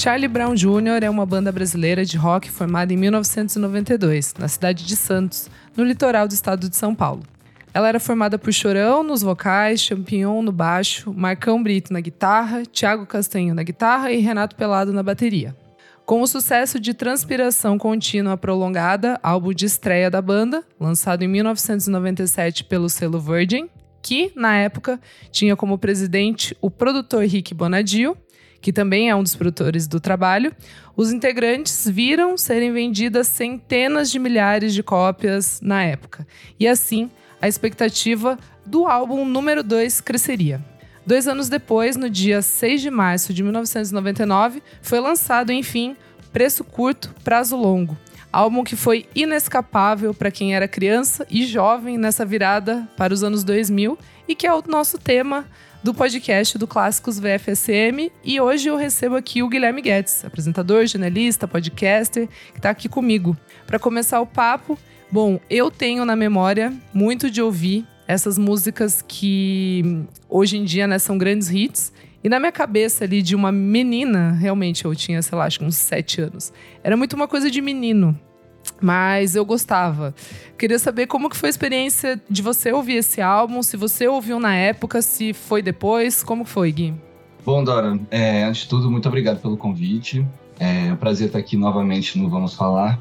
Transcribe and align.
Charlie 0.00 0.28
Brown 0.28 0.54
Jr. 0.54 1.02
é 1.02 1.10
uma 1.10 1.26
banda 1.26 1.52
brasileira 1.52 2.06
de 2.06 2.16
rock 2.16 2.50
formada 2.50 2.90
em 2.90 2.96
1992, 2.96 4.32
na 4.38 4.48
cidade 4.48 4.86
de 4.86 4.96
Santos, 4.96 5.50
no 5.76 5.84
litoral 5.84 6.26
do 6.26 6.32
estado 6.32 6.70
de 6.70 6.74
São 6.74 6.94
Paulo. 6.94 7.22
Ela 7.74 7.86
era 7.86 8.00
formada 8.00 8.38
por 8.38 8.50
Chorão 8.50 9.02
nos 9.02 9.20
vocais, 9.20 9.82
Champignon 9.82 10.40
no 10.40 10.52
baixo, 10.52 11.12
Marcão 11.12 11.62
Brito 11.62 11.92
na 11.92 12.00
guitarra, 12.00 12.62
Thiago 12.62 13.04
Castanho 13.04 13.54
na 13.54 13.62
guitarra 13.62 14.10
e 14.10 14.20
Renato 14.20 14.56
Pelado 14.56 14.90
na 14.90 15.02
bateria. 15.02 15.54
Com 16.06 16.22
o 16.22 16.26
sucesso 16.26 16.80
de 16.80 16.94
Transpiração 16.94 17.76
Contínua 17.76 18.38
Prolongada, 18.38 19.20
álbum 19.22 19.52
de 19.52 19.66
estreia 19.66 20.10
da 20.10 20.22
banda, 20.22 20.64
lançado 20.80 21.24
em 21.24 21.28
1997 21.28 22.64
pelo 22.64 22.88
selo 22.88 23.20
Virgin, 23.20 23.68
que, 24.00 24.32
na 24.34 24.56
época, 24.56 24.98
tinha 25.30 25.54
como 25.54 25.76
presidente 25.76 26.56
o 26.58 26.70
produtor 26.70 27.22
Rick 27.26 27.52
Bonadio, 27.52 28.16
que 28.60 28.72
também 28.72 29.08
é 29.08 29.16
um 29.16 29.22
dos 29.22 29.34
produtores 29.34 29.86
do 29.86 30.00
trabalho, 30.00 30.54
os 30.96 31.12
integrantes 31.12 31.88
viram 31.88 32.36
serem 32.36 32.72
vendidas 32.72 33.26
centenas 33.26 34.10
de 34.10 34.18
milhares 34.18 34.74
de 34.74 34.82
cópias 34.82 35.60
na 35.62 35.82
época. 35.82 36.26
E 36.58 36.68
assim, 36.68 37.10
a 37.40 37.48
expectativa 37.48 38.38
do 38.66 38.86
álbum 38.86 39.24
número 39.24 39.62
2 39.62 40.00
cresceria. 40.00 40.60
Dois 41.06 41.26
anos 41.26 41.48
depois, 41.48 41.96
no 41.96 42.10
dia 42.10 42.42
6 42.42 42.82
de 42.82 42.90
março 42.90 43.32
de 43.32 43.42
1999, 43.42 44.62
foi 44.82 45.00
lançado, 45.00 45.50
enfim, 45.50 45.96
Preço 46.32 46.62
Curto, 46.62 47.14
Prazo 47.24 47.56
Longo. 47.56 47.96
Álbum 48.32 48.62
que 48.62 48.76
foi 48.76 49.06
inescapável 49.14 50.14
para 50.14 50.30
quem 50.30 50.54
era 50.54 50.68
criança 50.68 51.26
e 51.28 51.44
jovem 51.44 51.98
nessa 51.98 52.24
virada 52.24 52.88
para 52.96 53.12
os 53.12 53.24
anos 53.24 53.42
2000 53.42 53.98
e 54.28 54.36
que 54.36 54.46
é 54.46 54.54
o 54.54 54.62
nosso 54.68 54.98
tema 54.98 55.46
do 55.82 55.94
podcast 55.94 56.58
do 56.58 56.66
Clássicos 56.66 57.18
VFSM. 57.18 58.10
E 58.22 58.40
hoje 58.40 58.68
eu 58.68 58.76
recebo 58.76 59.16
aqui 59.16 59.42
o 59.42 59.48
Guilherme 59.48 59.80
Guedes, 59.80 60.24
apresentador, 60.24 60.86
jornalista, 60.86 61.48
podcaster, 61.48 62.28
que 62.52 62.58
está 62.58 62.70
aqui 62.70 62.88
comigo. 62.88 63.36
Para 63.66 63.78
começar 63.78 64.20
o 64.20 64.26
papo, 64.26 64.78
bom, 65.10 65.40
eu 65.48 65.70
tenho 65.70 66.04
na 66.04 66.14
memória 66.14 66.72
muito 66.92 67.30
de 67.30 67.40
ouvir 67.40 67.86
essas 68.06 68.36
músicas 68.36 69.02
que 69.06 70.04
hoje 70.28 70.56
em 70.56 70.64
dia 70.64 70.86
né, 70.86 70.98
são 70.98 71.16
grandes 71.16 71.50
hits. 71.50 71.92
E 72.22 72.28
na 72.28 72.38
minha 72.38 72.52
cabeça 72.52 73.04
ali 73.04 73.22
de 73.22 73.34
uma 73.34 73.50
menina, 73.50 74.32
realmente 74.32 74.84
eu 74.84 74.94
tinha, 74.94 75.22
sei 75.22 75.38
lá, 75.38 75.46
acho 75.46 75.58
que 75.58 75.64
uns 75.64 75.76
sete 75.76 76.20
anos. 76.20 76.52
Era 76.84 76.96
muito 76.96 77.14
uma 77.14 77.26
coisa 77.26 77.50
de 77.50 77.62
menino. 77.62 78.18
Mas 78.80 79.36
eu 79.36 79.44
gostava. 79.44 80.14
Queria 80.58 80.78
saber 80.78 81.06
como 81.06 81.28
que 81.28 81.36
foi 81.36 81.48
a 81.48 81.50
experiência 81.50 82.20
de 82.28 82.42
você 82.42 82.72
ouvir 82.72 82.96
esse 82.96 83.20
álbum, 83.20 83.62
se 83.62 83.76
você 83.76 84.08
ouviu 84.08 84.38
na 84.40 84.54
época, 84.54 85.02
se 85.02 85.32
foi 85.32 85.62
depois, 85.62 86.22
como 86.22 86.44
foi, 86.44 86.72
Gui? 86.72 86.94
Bom, 87.44 87.62
Dora, 87.64 87.98
é, 88.10 88.44
antes 88.44 88.62
de 88.62 88.68
tudo, 88.68 88.90
muito 88.90 89.08
obrigado 89.08 89.40
pelo 89.40 89.56
convite. 89.56 90.26
É 90.58 90.92
um 90.92 90.96
prazer 90.96 91.28
estar 91.28 91.38
aqui 91.38 91.56
novamente 91.56 92.18
no 92.18 92.28
Vamos 92.28 92.54
Falar. 92.54 93.00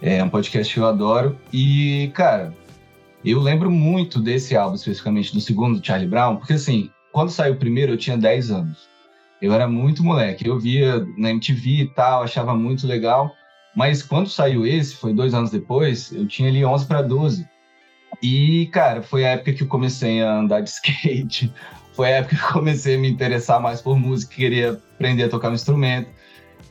É 0.00 0.22
um 0.22 0.28
podcast 0.28 0.72
que 0.72 0.78
eu 0.78 0.86
adoro. 0.86 1.36
E, 1.52 2.10
cara, 2.14 2.54
eu 3.24 3.40
lembro 3.40 3.70
muito 3.70 4.20
desse 4.20 4.56
álbum, 4.56 4.76
especificamente 4.76 5.32
do 5.32 5.40
segundo 5.40 5.84
Charlie 5.84 6.08
Brown, 6.08 6.36
porque 6.36 6.52
assim, 6.52 6.90
quando 7.12 7.30
saiu 7.30 7.54
o 7.54 7.56
primeiro 7.56 7.92
eu 7.92 7.96
tinha 7.96 8.16
10 8.16 8.50
anos. 8.52 8.88
Eu 9.42 9.52
era 9.52 9.66
muito 9.66 10.04
moleque, 10.04 10.46
eu 10.46 10.58
via 10.58 11.04
na 11.18 11.30
MTV 11.30 11.70
e 11.70 11.88
tal, 11.88 12.22
achava 12.22 12.54
muito 12.54 12.86
legal. 12.86 13.32
Mas 13.76 14.02
quando 14.02 14.30
saiu 14.30 14.66
esse, 14.66 14.96
foi 14.96 15.12
dois 15.12 15.34
anos 15.34 15.50
depois, 15.50 16.10
eu 16.10 16.26
tinha 16.26 16.48
ali 16.48 16.64
11 16.64 16.86
para 16.86 17.02
12. 17.02 17.46
E, 18.22 18.70
cara, 18.72 19.02
foi 19.02 19.26
a 19.26 19.32
época 19.32 19.52
que 19.52 19.62
eu 19.62 19.68
comecei 19.68 20.22
a 20.22 20.38
andar 20.38 20.62
de 20.62 20.70
skate, 20.70 21.52
foi 21.92 22.06
a 22.06 22.16
época 22.16 22.36
que 22.36 22.42
eu 22.42 22.52
comecei 22.52 22.94
a 22.94 22.98
me 22.98 23.10
interessar 23.10 23.60
mais 23.60 23.82
por 23.82 23.98
música, 23.98 24.34
queria 24.34 24.72
aprender 24.94 25.24
a 25.24 25.28
tocar 25.28 25.50
um 25.50 25.54
instrumento. 25.54 26.08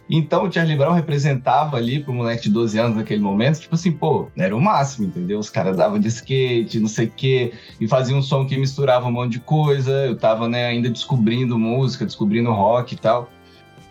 Então 0.10 0.46
o 0.46 0.52
Charlie 0.52 0.78
Brown 0.78 0.94
representava 0.94 1.78
ali 1.78 2.00
pro 2.00 2.14
moleque 2.14 2.44
de 2.44 2.50
12 2.52 2.78
anos 2.78 2.98
naquele 2.98 3.22
momento, 3.22 3.60
tipo 3.60 3.76
assim, 3.76 3.92
pô, 3.92 4.30
era 4.38 4.56
o 4.56 4.62
máximo, 4.62 5.08
entendeu? 5.08 5.40
Os 5.40 5.50
caras 5.50 5.78
davam 5.78 6.00
de 6.00 6.08
skate, 6.08 6.80
não 6.80 6.88
sei 6.88 7.08
o 7.08 7.12
quê, 7.12 7.54
e 7.80 7.88
faziam 7.88 8.20
um 8.20 8.22
som 8.22 8.46
que 8.46 8.58
misturava 8.58 9.08
um 9.08 9.12
monte 9.12 9.34
de 9.34 9.40
coisa. 9.40 9.92
Eu 9.92 10.16
tava, 10.16 10.48
né, 10.48 10.68
ainda 10.68 10.90
descobrindo 10.90 11.58
música, 11.58 12.06
descobrindo 12.06 12.52
rock 12.52 12.94
e 12.94 12.98
tal. 12.98 13.30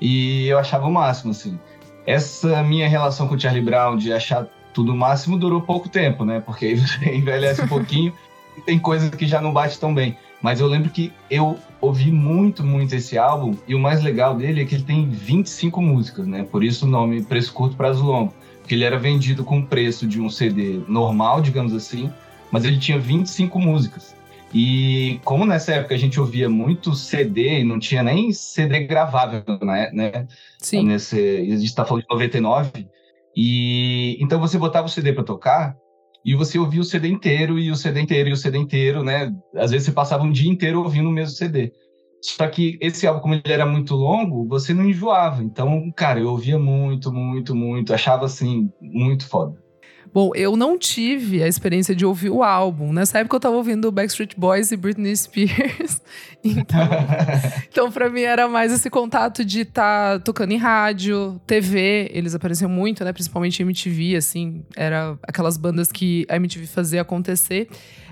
E 0.01 0.47
eu 0.47 0.59
achava 0.59 0.87
o 0.87 0.93
máximo, 0.93 1.33
assim. 1.33 1.59
Essa 2.07 2.63
minha 2.63 2.89
relação 2.89 3.27
com 3.27 3.35
o 3.35 3.41
Charlie 3.41 3.65
Brown 3.65 3.97
de 3.97 4.13
achar 4.13 4.47
tudo 4.73 4.93
o 4.93 4.97
máximo 4.97 5.39
durou 5.39 5.63
pouco 5.63 5.89
tempo, 5.89 6.25
né? 6.25 6.41
Porque 6.41 6.67
aí 6.67 6.75
você 6.75 7.05
envelhece 7.15 7.63
um 7.63 7.69
pouquinho 7.69 8.13
e 8.57 8.61
tem 8.61 8.79
coisas 8.79 9.11
que 9.11 9.27
já 9.27 9.41
não 9.41 9.53
bate 9.53 9.79
tão 9.79 9.95
bem. 9.95 10.17
Mas 10.43 10.61
eu 10.61 10.67
lembro 10.67 10.91
que 10.91 11.13
eu 11.31 11.59
ouvi 11.81 12.11
muito, 12.11 12.63
muito 12.63 12.95
esse 12.95 13.17
álbum 13.17 13.55
e 13.67 13.75
o 13.75 13.79
mais 13.79 14.03
legal 14.03 14.35
dele 14.35 14.61
é 14.61 14.65
que 14.65 14.75
ele 14.75 14.85
tem 14.85 15.09
25 15.09 15.81
músicas, 15.81 16.27
né? 16.27 16.43
Por 16.43 16.63
isso 16.63 16.85
o 16.85 16.89
nome 16.89 17.23
Preço 17.23 17.53
Curto 17.53 17.77
Prazo 17.77 18.05
Longo. 18.05 18.35
Porque 18.61 18.75
ele 18.75 18.85
era 18.85 18.99
vendido 18.99 19.45
com 19.45 19.61
o 19.61 19.67
preço 19.67 20.07
de 20.07 20.21
um 20.21 20.29
CD 20.29 20.81
normal, 20.89 21.41
digamos 21.41 21.75
assim, 21.75 22.11
mas 22.51 22.65
ele 22.65 22.79
tinha 22.79 22.99
25 22.99 23.59
músicas. 23.59 24.15
E 24.55 25.19
como 25.25 25.45
nessa 25.45 25.73
época 25.73 25.97
a 25.97 25.99
gente 25.99 26.21
ouvia 26.21 26.49
muito 26.49 26.95
CD 26.95 27.61
e 27.61 27.65
não 27.65 27.81
tinha 27.81 28.05
nem 28.05 28.33
CD 28.33 28.85
gravável, 28.85 29.43
né? 29.61 29.91
né? 29.93 30.29
Sim. 30.61 30.87
Nesse, 30.87 31.19
a 31.19 31.57
gente 31.57 31.65
está 31.65 31.85
falando 31.85 32.05
de 32.05 32.09
99. 32.09 32.89
E 33.37 34.17
então 34.23 34.39
você 34.39 34.57
botava 34.57 34.87
o 34.87 34.91
CD 34.91 35.13
para 35.13 35.25
tocar 35.25 35.77
e 36.25 36.37
você 36.37 36.57
ouvia 36.59 36.81
o 36.81 36.85
CD 36.85 37.09
inteiro, 37.09 37.59
e 37.59 37.71
o 37.71 37.77
CD 37.77 38.01
inteiro, 38.01 38.31
e 38.31 38.33
o 38.33 38.37
CD 38.37 38.57
inteiro, 38.57 39.03
né? 39.03 39.35
Às 39.57 39.73
vezes 39.73 39.87
você 39.87 39.93
passava 39.93 40.23
um 40.23 40.33
dia 40.33 40.51
inteiro 40.51 40.83
ouvindo 40.83 41.09
o 41.09 41.13
mesmo 41.13 41.37
CD. 41.37 41.71
Só 42.23 42.47
que 42.49 42.79
esse 42.81 43.07
álbum, 43.07 43.21
como 43.21 43.35
ele 43.35 43.43
era 43.45 43.67
muito 43.67 43.95
longo, 43.95 44.49
você 44.49 44.73
não 44.73 44.89
enjoava. 44.89 45.43
Então, 45.43 45.93
cara, 45.95 46.21
eu 46.21 46.31
ouvia 46.31 46.59
muito, 46.59 47.13
muito, 47.13 47.55
muito. 47.55 47.93
Achava, 47.93 48.25
assim, 48.25 48.71
muito 48.81 49.29
foda. 49.29 49.63
Bom, 50.15 50.31
eu 50.37 50.57
não 50.57 50.79
tive 50.79 51.43
a 51.43 51.49
experiência 51.49 51.93
de 51.93 52.07
ouvir 52.07 52.31
o 52.31 52.45
álbum. 52.45 52.93
Nessa 52.93 53.19
época 53.19 53.35
eu 53.35 53.41
tava 53.41 53.57
ouvindo 53.57 53.91
Backstreet 53.91 54.37
Boys 54.37 54.71
e 54.71 54.77
Britney 54.77 55.17
Spears. 55.17 56.01
Então, 56.47 56.79
então 57.73 57.91
para 57.91 58.11
mim 58.11 58.21
era 58.21 58.47
mais 58.47 58.71
esse 58.71 58.91
contato 58.91 59.43
de 59.43 59.61
estar 59.61 60.19
tá 60.19 60.19
tocando 60.19 60.53
em 60.53 60.59
rádio, 60.59 61.41
TV. 61.47 62.11
Eles 62.13 62.35
apareciam 62.35 62.69
muito, 62.69 63.03
né? 63.03 63.15
Principalmente 63.15 63.63
MTV, 63.63 64.17
assim. 64.17 64.63
Era 64.77 65.19
aquelas 65.23 65.57
bandas 65.57 65.91
que 65.91 66.27
a 66.29 66.37
MTV 66.37 66.67
fazia 66.67 67.01
acontecer. 67.01 67.67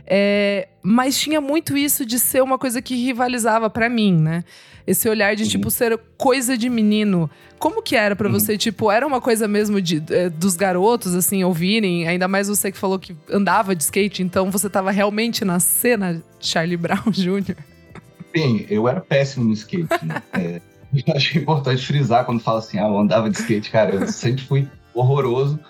É, 0.07 0.69
mas 0.83 1.19
tinha 1.19 1.41
muito 1.41 1.77
isso 1.77 2.05
de 2.05 2.19
ser 2.19 2.43
uma 2.43 2.59
coisa 2.59 2.83
que 2.83 2.95
rivalizava 2.95 3.71
para 3.71 3.89
mim, 3.89 4.13
né? 4.15 4.45
Esse 4.87 5.09
olhar 5.09 5.37
de, 5.37 5.45
uhum. 5.45 5.49
tipo, 5.49 5.71
ser 5.71 5.99
coisa 6.19 6.59
de 6.59 6.69
menino. 6.69 7.31
Como 7.59 7.83
que 7.83 7.95
era 7.95 8.17
para 8.17 8.27
uhum. 8.27 8.35
você? 8.35 8.59
Tipo, 8.59 8.91
era 8.91 9.07
uma 9.07 9.21
coisa 9.21 9.47
mesmo 9.47 9.81
de, 9.81 10.03
é, 10.11 10.29
dos 10.29 10.57
garotos, 10.57 11.15
assim, 11.15 11.45
ouvirem? 11.45 12.09
Ainda 12.09 12.27
mais 12.27 12.49
você 12.49 12.73
que 12.73 12.79
falou 12.79 12.99
que 12.99 13.17
andava 13.31 13.77
de 13.77 13.85
skate, 13.85 14.23
então 14.23 14.51
você 14.51 14.69
tava 14.69 14.91
realmente 14.91 15.45
na 15.45 15.61
cena 15.61 16.21
Charlie 16.41 16.77
Brown 16.77 17.11
Jr.? 17.13 17.57
Sim, 18.35 18.67
eu 18.69 18.89
era 18.89 19.01
péssimo 19.01 19.45
no 19.45 19.53
skate. 19.53 20.05
Né? 20.05 20.23
é, 20.35 20.61
eu 21.07 21.15
acho 21.15 21.39
importante 21.39 21.87
frisar 21.87 22.25
quando 22.25 22.41
fala 22.41 22.59
assim, 22.59 22.79
ah, 22.79 22.89
eu 22.89 22.99
andava 22.99 23.31
de 23.31 23.39
skate, 23.39 23.71
cara, 23.71 23.95
eu 23.95 24.09
sempre 24.09 24.43
fui 24.45 24.69
horroroso. 24.93 25.61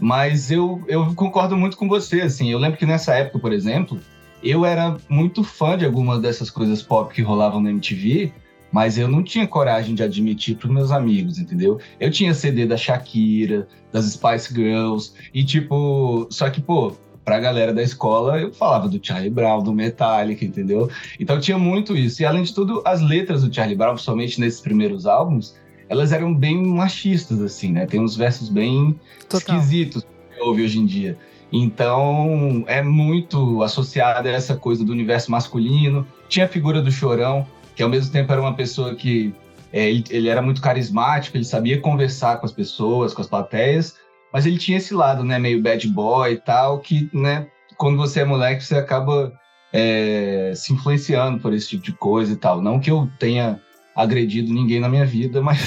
Mas 0.00 0.50
eu, 0.50 0.82
eu 0.88 1.14
concordo 1.14 1.56
muito 1.56 1.76
com 1.76 1.86
você, 1.86 2.22
assim. 2.22 2.50
Eu 2.50 2.58
lembro 2.58 2.78
que 2.78 2.86
nessa 2.86 3.14
época, 3.14 3.38
por 3.38 3.52
exemplo, 3.52 4.00
eu 4.42 4.64
era 4.64 4.96
muito 5.08 5.44
fã 5.44 5.76
de 5.76 5.84
algumas 5.84 6.20
dessas 6.20 6.50
coisas 6.50 6.82
pop 6.82 7.12
que 7.14 7.22
rolavam 7.22 7.60
na 7.60 7.70
MTV, 7.70 8.32
mas 8.72 8.96
eu 8.96 9.08
não 9.08 9.22
tinha 9.22 9.46
coragem 9.46 9.94
de 9.94 10.02
admitir 10.02 10.56
para 10.56 10.70
meus 10.70 10.90
amigos, 10.90 11.38
entendeu? 11.38 11.78
Eu 11.98 12.10
tinha 12.10 12.32
CD 12.32 12.66
da 12.66 12.76
Shakira, 12.76 13.68
das 13.92 14.06
Spice 14.06 14.54
Girls, 14.54 15.12
e 15.34 15.44
tipo, 15.44 16.26
só 16.30 16.48
que, 16.48 16.60
pô, 16.60 16.96
pra 17.24 17.38
galera 17.38 17.74
da 17.74 17.82
escola, 17.82 18.40
eu 18.40 18.52
falava 18.52 18.88
do 18.88 19.04
Charlie 19.04 19.30
Brown, 19.30 19.62
do 19.62 19.72
Metallica, 19.72 20.44
entendeu? 20.44 20.88
Então 21.18 21.38
tinha 21.38 21.58
muito 21.58 21.96
isso. 21.96 22.22
E 22.22 22.24
além 22.24 22.42
de 22.42 22.54
tudo, 22.54 22.82
as 22.84 23.00
letras 23.00 23.42
do 23.42 23.54
Charlie 23.54 23.76
Brown, 23.76 23.94
principalmente 23.94 24.40
nesses 24.40 24.60
primeiros 24.60 25.06
álbuns, 25.06 25.54
elas 25.90 26.12
eram 26.12 26.32
bem 26.32 26.64
machistas, 26.64 27.42
assim, 27.42 27.72
né? 27.72 27.84
Tem 27.84 28.00
uns 28.00 28.16
versos 28.16 28.48
bem 28.48 28.98
Total. 29.28 29.56
esquisitos 29.56 30.04
que 30.04 30.40
ouve 30.40 30.62
hoje 30.62 30.78
em 30.78 30.86
dia. 30.86 31.18
Então, 31.52 32.62
é 32.68 32.80
muito 32.80 33.60
associada 33.60 34.28
a 34.28 34.32
essa 34.32 34.56
coisa 34.56 34.84
do 34.84 34.92
universo 34.92 35.32
masculino. 35.32 36.06
Tinha 36.28 36.46
a 36.46 36.48
figura 36.48 36.80
do 36.80 36.92
chorão, 36.92 37.44
que 37.74 37.82
ao 37.82 37.88
mesmo 37.88 38.12
tempo 38.12 38.30
era 38.30 38.40
uma 38.40 38.54
pessoa 38.54 38.94
que 38.94 39.34
é, 39.72 39.90
ele, 39.90 40.04
ele, 40.10 40.28
era 40.28 40.40
muito 40.40 40.62
carismático, 40.62 41.36
ele 41.36 41.44
sabia 41.44 41.80
conversar 41.80 42.38
com 42.38 42.46
as 42.46 42.52
pessoas, 42.52 43.12
com 43.12 43.20
as 43.20 43.26
plateias, 43.26 43.96
mas 44.32 44.46
ele 44.46 44.58
tinha 44.58 44.78
esse 44.78 44.94
lado, 44.94 45.24
né, 45.24 45.40
meio 45.40 45.60
bad 45.60 45.88
boy 45.88 46.34
e 46.34 46.36
tal, 46.36 46.78
que, 46.78 47.10
né, 47.12 47.48
quando 47.76 47.96
você 47.96 48.20
é 48.20 48.24
moleque, 48.24 48.64
você 48.64 48.76
acaba 48.76 49.32
é, 49.72 50.52
se 50.54 50.72
influenciando 50.72 51.40
por 51.40 51.52
esse 51.52 51.70
tipo 51.70 51.82
de 51.82 51.92
coisa 51.92 52.32
e 52.32 52.36
tal. 52.36 52.62
Não 52.62 52.78
que 52.78 52.92
eu 52.92 53.10
tenha 53.18 53.60
agredido 53.94 54.52
ninguém 54.52 54.80
na 54.80 54.88
minha 54.88 55.04
vida, 55.04 55.42
mas 55.42 55.60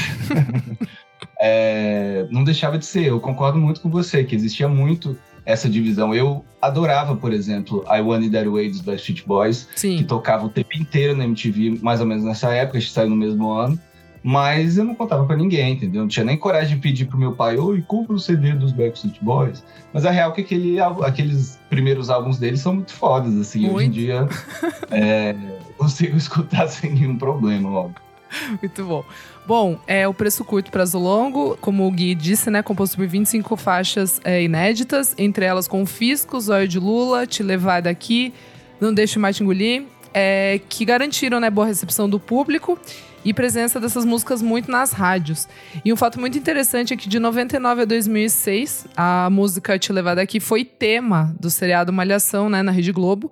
é, 1.39 2.27
não 2.31 2.43
deixava 2.43 2.77
de 2.77 2.85
ser. 2.85 3.07
Eu 3.07 3.19
concordo 3.19 3.57
muito 3.59 3.81
com 3.81 3.89
você, 3.89 4.23
que 4.23 4.35
existia 4.35 4.67
muito 4.67 5.17
essa 5.45 5.69
divisão. 5.69 6.15
Eu 6.15 6.43
adorava, 6.61 7.15
por 7.15 7.33
exemplo, 7.33 7.83
I 7.89 7.99
Want 8.01 8.23
It 8.23 8.31
That 8.31 8.47
Way 8.47 8.69
dos 8.69 8.81
Backstreet 8.81 9.25
Boys, 9.25 9.67
Sim. 9.75 9.97
que 9.97 10.03
tocava 10.05 10.45
o 10.45 10.49
tempo 10.49 10.69
inteiro 10.77 11.15
na 11.15 11.25
MTV, 11.25 11.79
mais 11.81 11.99
ou 11.99 12.05
menos 12.05 12.23
nessa 12.23 12.53
época, 12.53 12.77
a 12.77 12.81
gente 12.81 12.93
saiu 12.93 13.09
no 13.09 13.15
mesmo 13.15 13.51
ano. 13.51 13.77
mas 14.23 14.77
eu 14.77 14.85
não 14.85 14.95
contava 14.95 15.25
para 15.25 15.35
ninguém, 15.35 15.73
entendeu? 15.73 16.01
Não 16.03 16.07
tinha 16.07 16.23
nem 16.23 16.37
coragem 16.37 16.75
de 16.75 16.81
pedir 16.81 17.05
pro 17.05 17.17
meu 17.17 17.33
pai, 17.33 17.57
oi, 17.57 17.83
compra 17.85 18.15
o 18.15 18.19
CD 18.19 18.53
dos 18.53 18.71
Backstreet 18.71 19.17
Boys. 19.21 19.61
Mas 19.91 20.05
a 20.05 20.11
real 20.11 20.31
é 20.31 20.33
que 20.33 20.41
aquele, 20.41 20.79
aqueles 20.79 21.59
primeiros 21.69 22.09
álbuns 22.09 22.39
deles 22.39 22.61
são 22.61 22.75
muito 22.75 22.93
fodas, 22.93 23.35
assim. 23.37 23.63
Muito. 23.63 23.75
Hoje 23.75 23.85
em 23.85 23.91
dia, 23.91 24.29
é, 24.91 25.35
consigo 25.77 26.15
escutar 26.17 26.67
sem 26.69 26.93
nenhum 26.93 27.17
problema, 27.17 27.69
óbvio. 27.69 28.01
Muito 28.62 28.83
bom. 28.85 29.03
Bom, 29.45 29.80
é 29.85 30.07
o 30.07 30.13
preço 30.13 30.44
curto, 30.44 30.71
prazo 30.71 30.97
longo, 30.97 31.57
como 31.59 31.85
o 31.88 31.91
Gui 31.91 32.15
disse, 32.15 32.50
né? 32.50 32.63
Composto 32.63 32.95
por 32.95 33.06
25 33.06 33.56
faixas 33.57 34.21
é, 34.24 34.41
inéditas, 34.41 35.13
entre 35.18 35.45
elas 35.45 35.68
Confisco, 35.68 36.39
Zóio 36.39 36.68
de 36.68 36.80
Lula, 36.80 37.27
Te 37.27 37.44
Levar 37.44 37.81
Daqui, 37.81 38.33
Não 38.80 38.94
Deixe 38.94 39.19
Mais 39.19 39.35
Te 39.35 39.44
Engolir, 39.44 39.83
é, 40.13 40.62
que 40.69 40.85
garantiram 40.85 41.39
né, 41.39 41.50
boa 41.50 41.68
recepção 41.68 42.09
do 42.09 42.19
público 42.19 42.80
e 43.25 43.33
presença 43.33 43.80
dessas 43.80 44.06
músicas 44.06 44.41
muito 44.41 44.69
nas 44.69 44.91
rádios. 44.91 45.47
E 45.83 45.91
um 45.91 45.95
fato 45.95 46.19
muito 46.19 46.38
interessante 46.38 46.94
é 46.94 46.97
que 46.97 47.07
de 47.07 47.19
99 47.19 47.81
a 47.81 47.85
2006, 47.85 48.88
a 48.95 49.30
música 49.30 49.80
Te 49.80 49.91
Levar 49.91 50.15
Daqui 50.15 50.39
foi 50.39 50.63
tema 50.65 51.35
do 51.39 51.50
seriado 51.50 51.91
Malhação, 51.91 52.50
né, 52.50 52.62
na 52.62 52.71
Rede 52.71 52.91
Globo 52.91 53.31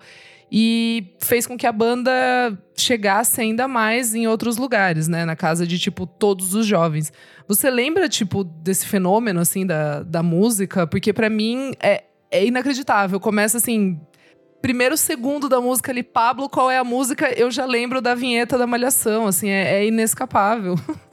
e 0.51 1.15
fez 1.19 1.47
com 1.47 1.57
que 1.57 1.65
a 1.65 1.71
banda 1.71 2.11
chegasse 2.75 3.39
ainda 3.39 3.69
mais 3.69 4.13
em 4.13 4.27
outros 4.27 4.57
lugares, 4.57 5.07
né? 5.07 5.23
Na 5.23 5.35
casa 5.35 5.65
de, 5.65 5.79
tipo, 5.79 6.05
todos 6.05 6.53
os 6.53 6.65
jovens. 6.65 7.13
Você 7.47 7.69
lembra, 7.69 8.09
tipo, 8.09 8.43
desse 8.43 8.85
fenômeno, 8.85 9.39
assim, 9.39 9.65
da, 9.65 10.03
da 10.03 10.21
música? 10.21 10.85
Porque 10.85 11.13
para 11.13 11.29
mim 11.29 11.71
é, 11.79 12.03
é 12.29 12.45
inacreditável. 12.45 13.17
Começa, 13.17 13.57
assim, 13.57 13.97
primeiro 14.61 14.97
segundo 14.97 15.47
da 15.47 15.61
música 15.61 15.91
ali, 15.91 16.03
Pablo, 16.03 16.49
qual 16.49 16.69
é 16.69 16.77
a 16.77 16.83
música? 16.83 17.31
Eu 17.31 17.49
já 17.49 17.65
lembro 17.65 18.01
da 18.01 18.13
vinheta 18.13 18.57
da 18.57 18.67
Malhação, 18.67 19.27
assim, 19.27 19.49
é, 19.49 19.79
é 19.79 19.87
inescapável. 19.87 20.75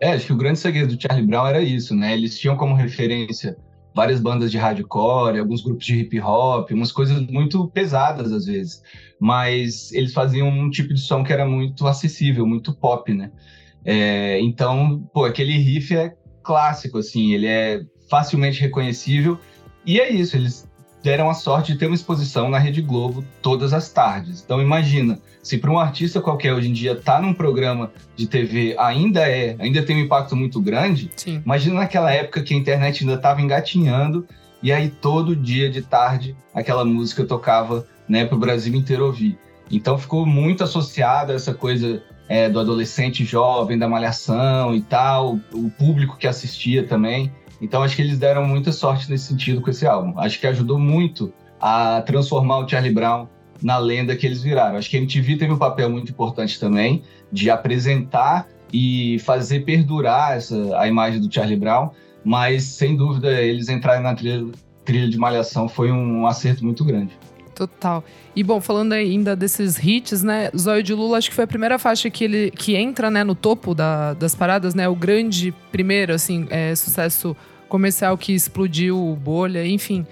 É, 0.00 0.12
acho 0.12 0.26
que 0.26 0.32
o 0.32 0.36
grande 0.36 0.58
segredo 0.58 0.94
do 0.94 1.00
Charlie 1.00 1.26
Brown 1.26 1.46
era 1.46 1.62
isso, 1.62 1.94
né? 1.94 2.12
Eles 2.12 2.38
tinham 2.38 2.58
como 2.58 2.74
referência 2.74 3.56
várias 3.94 4.20
bandas 4.20 4.50
de 4.50 4.58
hardcore, 4.58 5.38
alguns 5.38 5.62
grupos 5.62 5.86
de 5.86 6.00
hip 6.00 6.20
hop, 6.20 6.70
umas 6.72 6.90
coisas 6.90 7.20
muito 7.28 7.68
pesadas 7.68 8.32
às 8.32 8.46
vezes. 8.46 8.82
Mas 9.20 9.92
eles 9.92 10.12
faziam 10.12 10.48
um 10.48 10.68
tipo 10.68 10.92
de 10.92 11.00
som 11.00 11.22
que 11.22 11.32
era 11.32 11.46
muito 11.46 11.86
acessível, 11.86 12.46
muito 12.46 12.74
pop, 12.74 13.14
né? 13.14 13.30
É, 13.84 14.40
então, 14.40 15.08
pô, 15.12 15.24
aquele 15.24 15.56
riff 15.56 15.94
é 15.94 16.14
clássico, 16.42 16.98
assim, 16.98 17.32
ele 17.32 17.46
é 17.46 17.82
facilmente 18.10 18.60
reconhecível. 18.60 19.38
E 19.86 20.00
é 20.00 20.10
isso, 20.10 20.36
eles 20.36 20.68
deram 21.04 21.28
a 21.28 21.34
sorte 21.34 21.74
de 21.74 21.78
ter 21.78 21.86
uma 21.86 21.94
exposição 21.94 22.48
na 22.48 22.58
Rede 22.58 22.80
Globo 22.80 23.22
todas 23.42 23.74
as 23.74 23.90
tardes. 23.90 24.42
Então 24.42 24.62
imagina, 24.62 25.18
se 25.42 25.58
para 25.58 25.70
um 25.70 25.78
artista 25.78 26.18
qualquer 26.18 26.54
hoje 26.54 26.70
em 26.70 26.72
dia 26.72 26.96
tá 26.96 27.20
num 27.20 27.34
programa 27.34 27.92
de 28.16 28.26
TV 28.26 28.74
ainda 28.78 29.28
é, 29.28 29.54
ainda 29.58 29.82
tem 29.82 29.96
um 29.96 30.00
impacto 30.00 30.34
muito 30.34 30.58
grande, 30.62 31.10
Sim. 31.14 31.42
imagina 31.44 31.80
naquela 31.80 32.10
época 32.10 32.42
que 32.42 32.54
a 32.54 32.56
internet 32.56 33.04
ainda 33.04 33.16
estava 33.16 33.42
engatinhando 33.42 34.26
e 34.62 34.72
aí 34.72 34.88
todo 34.88 35.36
dia 35.36 35.70
de 35.70 35.82
tarde 35.82 36.34
aquela 36.54 36.86
música 36.86 37.22
tocava, 37.26 37.86
né, 38.08 38.24
para 38.24 38.36
o 38.36 38.40
Brasil 38.40 38.74
inteiro 38.74 39.04
ouvir. 39.04 39.38
Então 39.70 39.98
ficou 39.98 40.24
muito 40.24 40.64
associada 40.64 41.34
a 41.34 41.36
essa 41.36 41.52
coisa 41.52 42.02
é, 42.26 42.48
do 42.48 42.58
adolescente 42.58 43.26
jovem, 43.26 43.78
da 43.78 43.86
malhação 43.86 44.74
e 44.74 44.80
tal, 44.80 45.38
o 45.52 45.70
público 45.70 46.16
que 46.16 46.26
assistia 46.26 46.86
também. 46.86 47.30
Então 47.64 47.82
acho 47.82 47.96
que 47.96 48.02
eles 48.02 48.18
deram 48.18 48.46
muita 48.46 48.70
sorte 48.70 49.10
nesse 49.10 49.24
sentido 49.24 49.62
com 49.62 49.70
esse 49.70 49.86
álbum. 49.86 50.18
Acho 50.18 50.38
que 50.38 50.46
ajudou 50.46 50.78
muito 50.78 51.32
a 51.58 52.02
transformar 52.02 52.58
o 52.58 52.68
Charlie 52.68 52.92
Brown 52.92 53.26
na 53.62 53.78
lenda 53.78 54.14
que 54.14 54.26
eles 54.26 54.42
viraram. 54.42 54.76
Acho 54.76 54.90
que 54.90 54.98
a 54.98 55.00
MTV 55.00 55.38
teve 55.38 55.52
um 55.52 55.56
papel 55.56 55.88
muito 55.88 56.12
importante 56.12 56.60
também 56.60 57.02
de 57.32 57.48
apresentar 57.48 58.46
e 58.70 59.18
fazer 59.20 59.60
perdurar 59.60 60.36
essa, 60.36 60.78
a 60.78 60.86
imagem 60.86 61.20
do 61.20 61.32
Charlie 61.32 61.56
Brown, 61.56 61.90
mas 62.22 62.64
sem 62.64 62.96
dúvida 62.96 63.32
eles 63.40 63.70
entrarem 63.70 64.02
na 64.02 64.14
trilha, 64.14 64.46
trilha 64.84 65.08
de 65.08 65.16
Malhação 65.16 65.66
foi 65.66 65.90
um 65.90 66.26
acerto 66.26 66.62
muito 66.62 66.84
grande. 66.84 67.16
Total. 67.54 68.04
E 68.36 68.42
bom, 68.42 68.60
falando 68.60 68.92
ainda 68.92 69.34
desses 69.34 69.78
hits, 69.82 70.22
né? 70.22 70.50
Zóio 70.54 70.82
de 70.82 70.92
Lula 70.92 71.16
acho 71.16 71.30
que 71.30 71.34
foi 71.36 71.44
a 71.44 71.46
primeira 71.46 71.78
faixa 71.78 72.10
que 72.10 72.24
ele 72.24 72.50
que 72.50 72.74
entra, 72.74 73.10
né, 73.10 73.22
no 73.22 73.34
topo 73.34 73.74
da, 73.74 74.12
das 74.12 74.34
paradas, 74.34 74.74
né? 74.74 74.88
O 74.88 74.96
grande 74.96 75.54
primeiro, 75.70 76.12
assim, 76.12 76.46
é, 76.50 76.74
sucesso 76.74 77.34
comercial 77.74 78.16
que 78.16 78.32
explodiu 78.32 79.18
bolha, 79.20 79.66
enfim. 79.66 80.06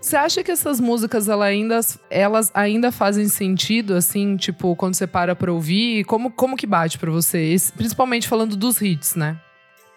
Você 0.00 0.16
acha 0.16 0.42
que 0.42 0.50
essas 0.50 0.80
músicas 0.80 1.28
ela 1.28 1.44
ainda, 1.44 1.78
elas 2.08 2.50
ainda 2.54 2.90
fazem 2.90 3.28
sentido, 3.28 3.94
assim, 3.94 4.34
tipo, 4.34 4.74
quando 4.74 4.94
você 4.94 5.06
para 5.06 5.36
pra 5.36 5.52
ouvir? 5.52 6.04
Como, 6.04 6.30
como 6.30 6.56
que 6.56 6.66
bate 6.66 6.96
pra 6.96 7.10
você? 7.10 7.54
Principalmente 7.76 8.26
falando 8.26 8.56
dos 8.56 8.80
hits, 8.80 9.14
né? 9.14 9.38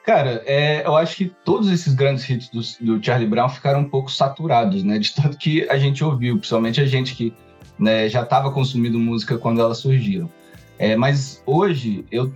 Cara, 0.05 0.43
é, 0.45 0.85
eu 0.85 0.97
acho 0.97 1.15
que 1.15 1.31
todos 1.45 1.71
esses 1.71 1.93
grandes 1.93 2.29
hits 2.29 2.49
do, 2.49 2.97
do, 2.97 3.03
Charlie 3.03 3.29
Brown 3.29 3.47
ficaram 3.47 3.79
um 3.79 3.89
pouco 3.89 4.11
saturados, 4.11 4.83
né? 4.83 4.99
De 4.99 5.15
tanto 5.15 5.37
que 5.37 5.67
a 5.69 5.77
gente 5.77 6.03
ouviu, 6.03 6.35
principalmente 6.37 6.81
a 6.81 6.85
gente 6.85 7.15
que 7.15 7.33
né, 7.79 8.09
já 8.09 8.23
estava 8.23 8.51
consumindo 8.51 8.99
música 8.99 9.37
quando 9.37 9.61
elas 9.61 9.77
surgiram. 9.77 10.29
É, 10.77 10.97
mas 10.97 11.41
hoje, 11.45 12.03
eu, 12.11 12.31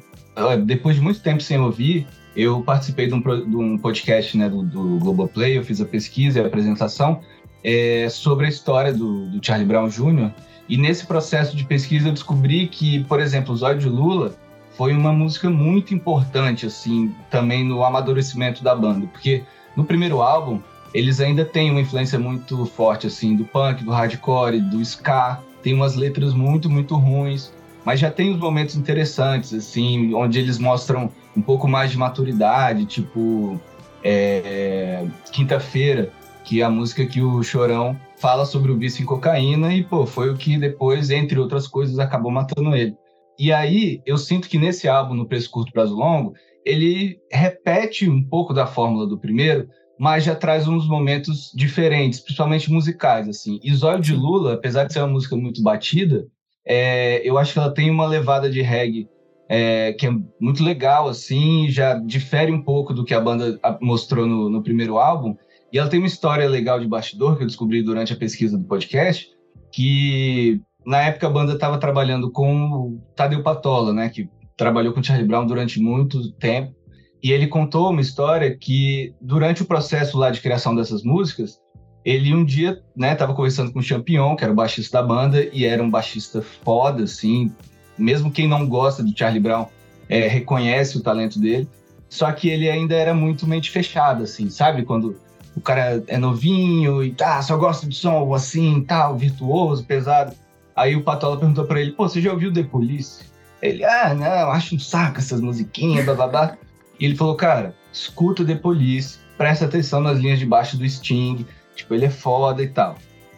depois 0.65 0.95
de 0.95 1.01
muito 1.01 1.19
tempo 1.19 1.43
sem 1.43 1.59
ouvir, 1.59 2.07
eu 2.39 2.61
participei 2.61 3.07
de 3.07 3.13
um, 3.13 3.19
de 3.21 3.55
um 3.57 3.77
podcast 3.77 4.37
né, 4.37 4.47
do, 4.47 4.63
do 4.63 4.97
Globoplay, 4.99 5.57
eu 5.57 5.63
fiz 5.63 5.81
a 5.81 5.85
pesquisa 5.85 6.39
e 6.39 6.43
a 6.43 6.47
apresentação 6.47 7.19
é, 7.61 8.07
sobre 8.09 8.45
a 8.45 8.49
história 8.49 8.93
do, 8.93 9.25
do, 9.27 9.45
Charlie 9.45 9.67
Brown 9.67 9.89
Jr. 9.89 10.31
E 10.69 10.77
nesse 10.77 11.05
processo 11.05 11.55
de 11.57 11.65
pesquisa 11.65 12.07
eu 12.07 12.13
descobri 12.13 12.67
que, 12.67 13.03
por 13.03 13.19
exemplo, 13.19 13.55
Zóio 13.57 13.77
de 13.77 13.89
Lula 13.89 14.35
foi 14.77 14.93
uma 14.93 15.11
música 15.11 15.49
muito 15.49 15.93
importante, 15.93 16.65
assim, 16.65 17.13
também 17.29 17.65
no 17.65 17.83
amadurecimento 17.83 18.63
da 18.63 18.73
banda, 18.73 19.05
porque 19.07 19.43
no 19.75 19.83
primeiro 19.83 20.21
álbum 20.21 20.61
eles 20.93 21.19
ainda 21.19 21.43
têm 21.43 21.69
uma 21.69 21.81
influência 21.81 22.17
muito 22.17 22.65
forte, 22.65 23.05
assim, 23.07 23.35
do 23.35 23.43
punk, 23.43 23.83
do 23.83 23.91
hardcore, 23.91 24.61
do 24.61 24.79
ska, 24.81 25.41
tem 25.61 25.73
umas 25.73 25.95
letras 25.95 26.33
muito, 26.33 26.69
muito 26.69 26.95
ruins, 26.95 27.51
mas 27.83 27.99
já 27.99 28.09
tem 28.09 28.31
uns 28.31 28.39
momentos 28.39 28.75
interessantes, 28.75 29.53
assim, 29.53 30.13
onde 30.13 30.39
eles 30.39 30.57
mostram 30.57 31.11
um 31.35 31.41
pouco 31.41 31.67
mais 31.67 31.91
de 31.91 31.97
maturidade, 31.97 32.85
tipo 32.85 33.59
é, 34.03 35.05
Quinta-feira, 35.31 36.11
que 36.43 36.61
é 36.61 36.63
a 36.63 36.69
música 36.69 37.05
que 37.05 37.21
o 37.21 37.43
Chorão 37.43 37.99
fala 38.17 38.45
sobre 38.45 38.71
o 38.71 38.77
vício 38.77 39.03
em 39.03 39.05
cocaína 39.05 39.73
e, 39.73 39.83
pô, 39.83 40.05
foi 40.05 40.29
o 40.29 40.37
que 40.37 40.57
depois, 40.57 41.09
entre 41.09 41.39
outras 41.39 41.67
coisas, 41.67 41.99
acabou 41.99 42.31
matando 42.31 42.75
ele. 42.75 42.95
E 43.37 43.53
aí, 43.53 44.01
eu 44.05 44.17
sinto 44.17 44.49
que 44.49 44.57
nesse 44.57 44.87
álbum, 44.87 45.13
No 45.13 45.27
Preço 45.27 45.49
Curto 45.49 45.71
Prazo 45.71 45.95
Longo, 45.95 46.33
ele 46.65 47.17
repete 47.31 48.09
um 48.09 48.21
pouco 48.21 48.53
da 48.53 48.67
fórmula 48.67 49.07
do 49.07 49.17
primeiro, 49.17 49.69
mas 49.97 50.23
já 50.23 50.35
traz 50.35 50.67
uns 50.67 50.87
momentos 50.87 51.51
diferentes, 51.55 52.19
principalmente 52.19 52.71
musicais, 52.71 53.27
assim. 53.27 53.59
E 53.63 53.73
Zóio 53.73 54.01
de 54.01 54.13
Lula, 54.13 54.53
apesar 54.53 54.85
de 54.85 54.93
ser 54.93 54.99
uma 54.99 55.07
música 55.07 55.35
muito 55.35 55.61
batida, 55.61 56.27
é, 56.65 57.21
eu 57.27 57.37
acho 57.37 57.53
que 57.53 57.59
ela 57.59 57.73
tem 57.73 57.89
uma 57.89 58.05
levada 58.05 58.49
de 58.49 58.61
reggae 58.61 59.07
é, 59.49 59.93
que 59.93 60.05
é 60.05 60.11
muito 60.39 60.63
legal, 60.63 61.09
assim, 61.09 61.67
já 61.69 61.95
difere 61.95 62.51
um 62.51 62.61
pouco 62.61 62.93
do 62.93 63.03
que 63.03 63.15
a 63.15 63.19
banda 63.19 63.59
mostrou 63.81 64.27
no, 64.27 64.47
no, 64.47 64.61
primeiro 64.61 64.99
álbum. 64.99 65.35
E 65.73 65.79
ela 65.79 65.89
tem 65.89 65.99
uma 65.99 66.07
história 66.07 66.47
legal 66.47 66.79
de 66.79 66.87
bastidor 66.87 67.35
que 67.35 67.43
eu 67.43 67.47
descobri 67.47 67.81
durante 67.81 68.13
a 68.13 68.15
pesquisa 68.15 68.55
do 68.55 68.63
podcast, 68.65 69.27
que 69.71 70.61
na 70.85 71.01
época 71.01 71.25
a 71.25 71.31
banda 71.31 71.53
estava 71.53 71.79
trabalhando 71.79 72.31
com 72.31 72.71
o 72.71 73.01
Tadeu 73.15 73.41
Patola, 73.41 73.91
né, 73.91 74.09
que 74.09 74.29
trabalhou 74.55 74.93
com 74.93 75.01
Charlie 75.01 75.27
Brown 75.27 75.47
durante 75.47 75.79
muito 75.79 76.31
tempo. 76.33 76.75
E 77.21 77.31
ele 77.31 77.47
contou 77.47 77.89
uma 77.89 78.01
história 78.01 78.55
que 78.55 79.13
durante 79.19 79.63
o 79.63 79.65
processo 79.65 80.17
lá 80.17 80.29
de 80.29 80.41
criação 80.41 80.75
dessas 80.75 81.03
músicas, 81.03 81.59
ele 82.05 82.33
um 82.33 82.45
dia, 82.45 82.81
né, 82.95 83.15
tava 83.15 83.33
conversando 83.33 83.73
com 83.73 83.79
o 83.79 83.83
Champion, 83.83 84.35
que 84.35 84.43
era 84.43 84.53
o 84.53 84.55
baixista 84.55 85.01
da 85.01 85.07
banda, 85.07 85.43
e 85.51 85.65
era 85.65 85.83
um 85.83 85.89
baixista 85.89 86.41
foda, 86.41 87.03
assim, 87.03 87.51
mesmo 87.99 88.31
quem 88.31 88.47
não 88.47 88.67
gosta 88.67 89.03
do 89.03 89.17
Charlie 89.17 89.39
Brown 89.39 89.67
é, 90.07 90.27
reconhece 90.27 90.97
o 90.97 91.01
talento 91.01 91.39
dele. 91.39 91.67
Só 92.09 92.31
que 92.31 92.49
ele 92.49 92.69
ainda 92.69 92.95
era 92.95 93.13
muito 93.13 93.47
mente 93.47 93.69
fechada, 93.69 94.23
assim, 94.23 94.49
sabe? 94.49 94.83
Quando 94.83 95.15
o 95.55 95.61
cara 95.61 96.03
é 96.07 96.17
novinho 96.17 97.03
e 97.03 97.11
tá, 97.11 97.41
só 97.41 97.55
gosta 97.57 97.87
de 97.87 97.95
som 97.95 98.33
assim, 98.33 98.81
tal, 98.81 99.15
virtuoso, 99.15 99.85
pesado. 99.85 100.33
Aí 100.75 100.95
o 100.95 101.03
Patola 101.03 101.37
perguntou 101.37 101.65
para 101.65 101.79
ele: 101.79 101.91
pô, 101.91 102.07
você 102.07 102.21
já 102.21 102.31
ouviu 102.31 102.51
The 102.51 102.63
Police? 102.63 103.23
Ele, 103.61 103.83
ah, 103.83 104.13
não, 104.13 104.51
acho 104.51 104.75
um 104.75 104.79
saco 104.79 105.19
essas 105.19 105.41
musiquinhas, 105.41 106.05
blá 106.05 106.15
blá 106.15 106.27
blá. 106.27 106.57
E 106.99 107.05
ele 107.05 107.15
falou: 107.15 107.35
cara, 107.35 107.75
escuta 107.91 108.43
The 108.43 108.55
Police, 108.55 109.19
presta 109.37 109.65
atenção 109.65 110.01
nas 110.01 110.17
linhas 110.17 110.39
de 110.39 110.45
baixo 110.45 110.77
do 110.77 110.87
Sting, 110.87 111.45
tipo, 111.75 111.93
ele 111.93 112.05
é 112.05 112.09
foda 112.09 112.63
e 112.63 112.67
tal. 112.67 112.95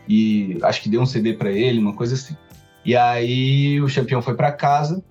E 0.07 0.57
acho 0.63 0.81
que 0.81 0.89
deu 0.89 1.01
um 1.01 1.05
CD 1.05 1.33
para 1.33 1.51
ele, 1.51 1.79
uma 1.79 1.93
coisa 1.93 2.15
assim. 2.15 2.35
E 2.83 2.95
aí 2.95 3.81
o 3.81 3.93
campeão 3.93 4.21
foi 4.21 4.35
para 4.35 4.51
casa 4.51 5.03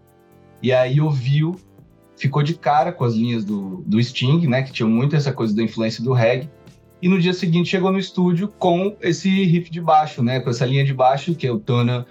e 0.62 0.72
aí 0.72 1.00
ouviu, 1.00 1.58
ficou 2.16 2.42
de 2.42 2.54
cara 2.54 2.92
com 2.92 3.04
as 3.04 3.14
linhas 3.14 3.44
do, 3.44 3.82
do 3.86 4.02
Sting, 4.02 4.46
né? 4.46 4.62
Que 4.62 4.72
tinha 4.72 4.88
muito 4.88 5.16
essa 5.16 5.32
coisa 5.32 5.54
da 5.54 5.62
influência 5.62 6.02
do 6.02 6.12
reggae. 6.12 6.50
E 7.02 7.08
no 7.08 7.18
dia 7.18 7.32
seguinte 7.32 7.70
chegou 7.70 7.90
no 7.90 7.98
estúdio 7.98 8.48
com 8.58 8.94
esse 9.00 9.44
riff 9.44 9.70
de 9.70 9.80
baixo, 9.80 10.22
né? 10.22 10.38
Com 10.40 10.50
essa 10.50 10.66
linha 10.66 10.84
de 10.84 10.92
baixo, 10.92 11.34
que 11.34 11.46
é 11.46 11.52
o 11.52 11.58
tana, 11.58 12.06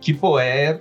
que, 0.00 0.12
pô, 0.12 0.40
é, 0.40 0.80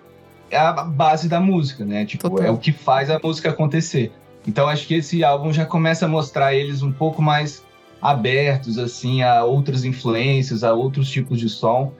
é 0.50 0.58
a 0.58 0.72
base 0.72 1.30
da 1.30 1.40
música, 1.40 1.86
né? 1.86 2.04
Tipo, 2.04 2.32
Total. 2.32 2.48
é 2.48 2.52
o 2.52 2.58
que 2.58 2.72
faz 2.72 3.12
a 3.12 3.20
música 3.24 3.52
acontecer. 3.52 4.12
Então 4.48 4.68
acho 4.68 4.88
que 4.88 4.96
esse 4.96 5.24
álbum 5.24 5.54
já 5.54 5.66
começa 5.66 6.06
a 6.06 6.10
mostrar 6.10 6.54
eles 6.54 6.82
um 6.82 6.92
pouco 6.92 7.22
mais 7.22 7.64
abertos 8.04 8.78
assim 8.78 9.24
a 9.24 9.46
outras 9.46 9.86
influências, 9.86 10.64
a 10.64 10.74
outros 10.74 11.10
tipos 11.10 11.40
de 11.40 11.48
som. 11.48 11.94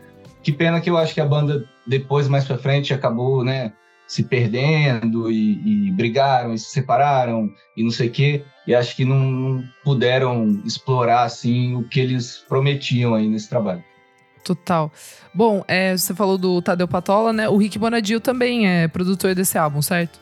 Que 0.44 0.52
pena 0.52 0.82
que 0.82 0.90
eu 0.90 0.98
acho 0.98 1.14
que 1.14 1.22
a 1.22 1.26
banda 1.26 1.66
depois 1.88 2.28
mais 2.28 2.44
para 2.44 2.58
frente 2.58 2.94
acabou, 2.94 3.44
né, 3.46 3.72
se 4.06 4.24
perdendo 4.24 5.32
e, 5.32 5.88
e, 5.88 5.92
brigaram 5.92 6.54
e 6.54 6.60
se 6.60 6.72
separaram 6.72 7.50
e 7.78 7.84
não 7.84 7.90
sei 7.90 8.10
o 8.10 8.12
quê. 8.12 8.44
E 8.68 8.76
acho 8.76 8.96
que 8.98 9.06
não 9.06 9.64
puderam 9.84 10.62
explorar 10.66 11.24
assim 11.24 11.76
o 11.76 11.88
que 11.88 12.02
eles 12.02 12.44
prometiam 12.50 13.16
aí 13.16 13.28
nesse 13.28 13.50
trabalho. 13.50 13.84
Total. 14.44 14.92
Bom, 15.34 15.64
é, 15.70 15.96
você 15.96 16.14
falou 16.14 16.38
do 16.38 16.62
Tadeu 16.62 16.88
Patola, 16.88 17.32
né? 17.32 17.48
O 17.48 17.56
Rick 17.56 17.80
Bonadio 17.80 18.20
também 18.20 18.68
é 18.68 18.90
produtor 18.90 19.34
desse 19.34 19.58
álbum, 19.58 19.82
certo? 19.82 20.20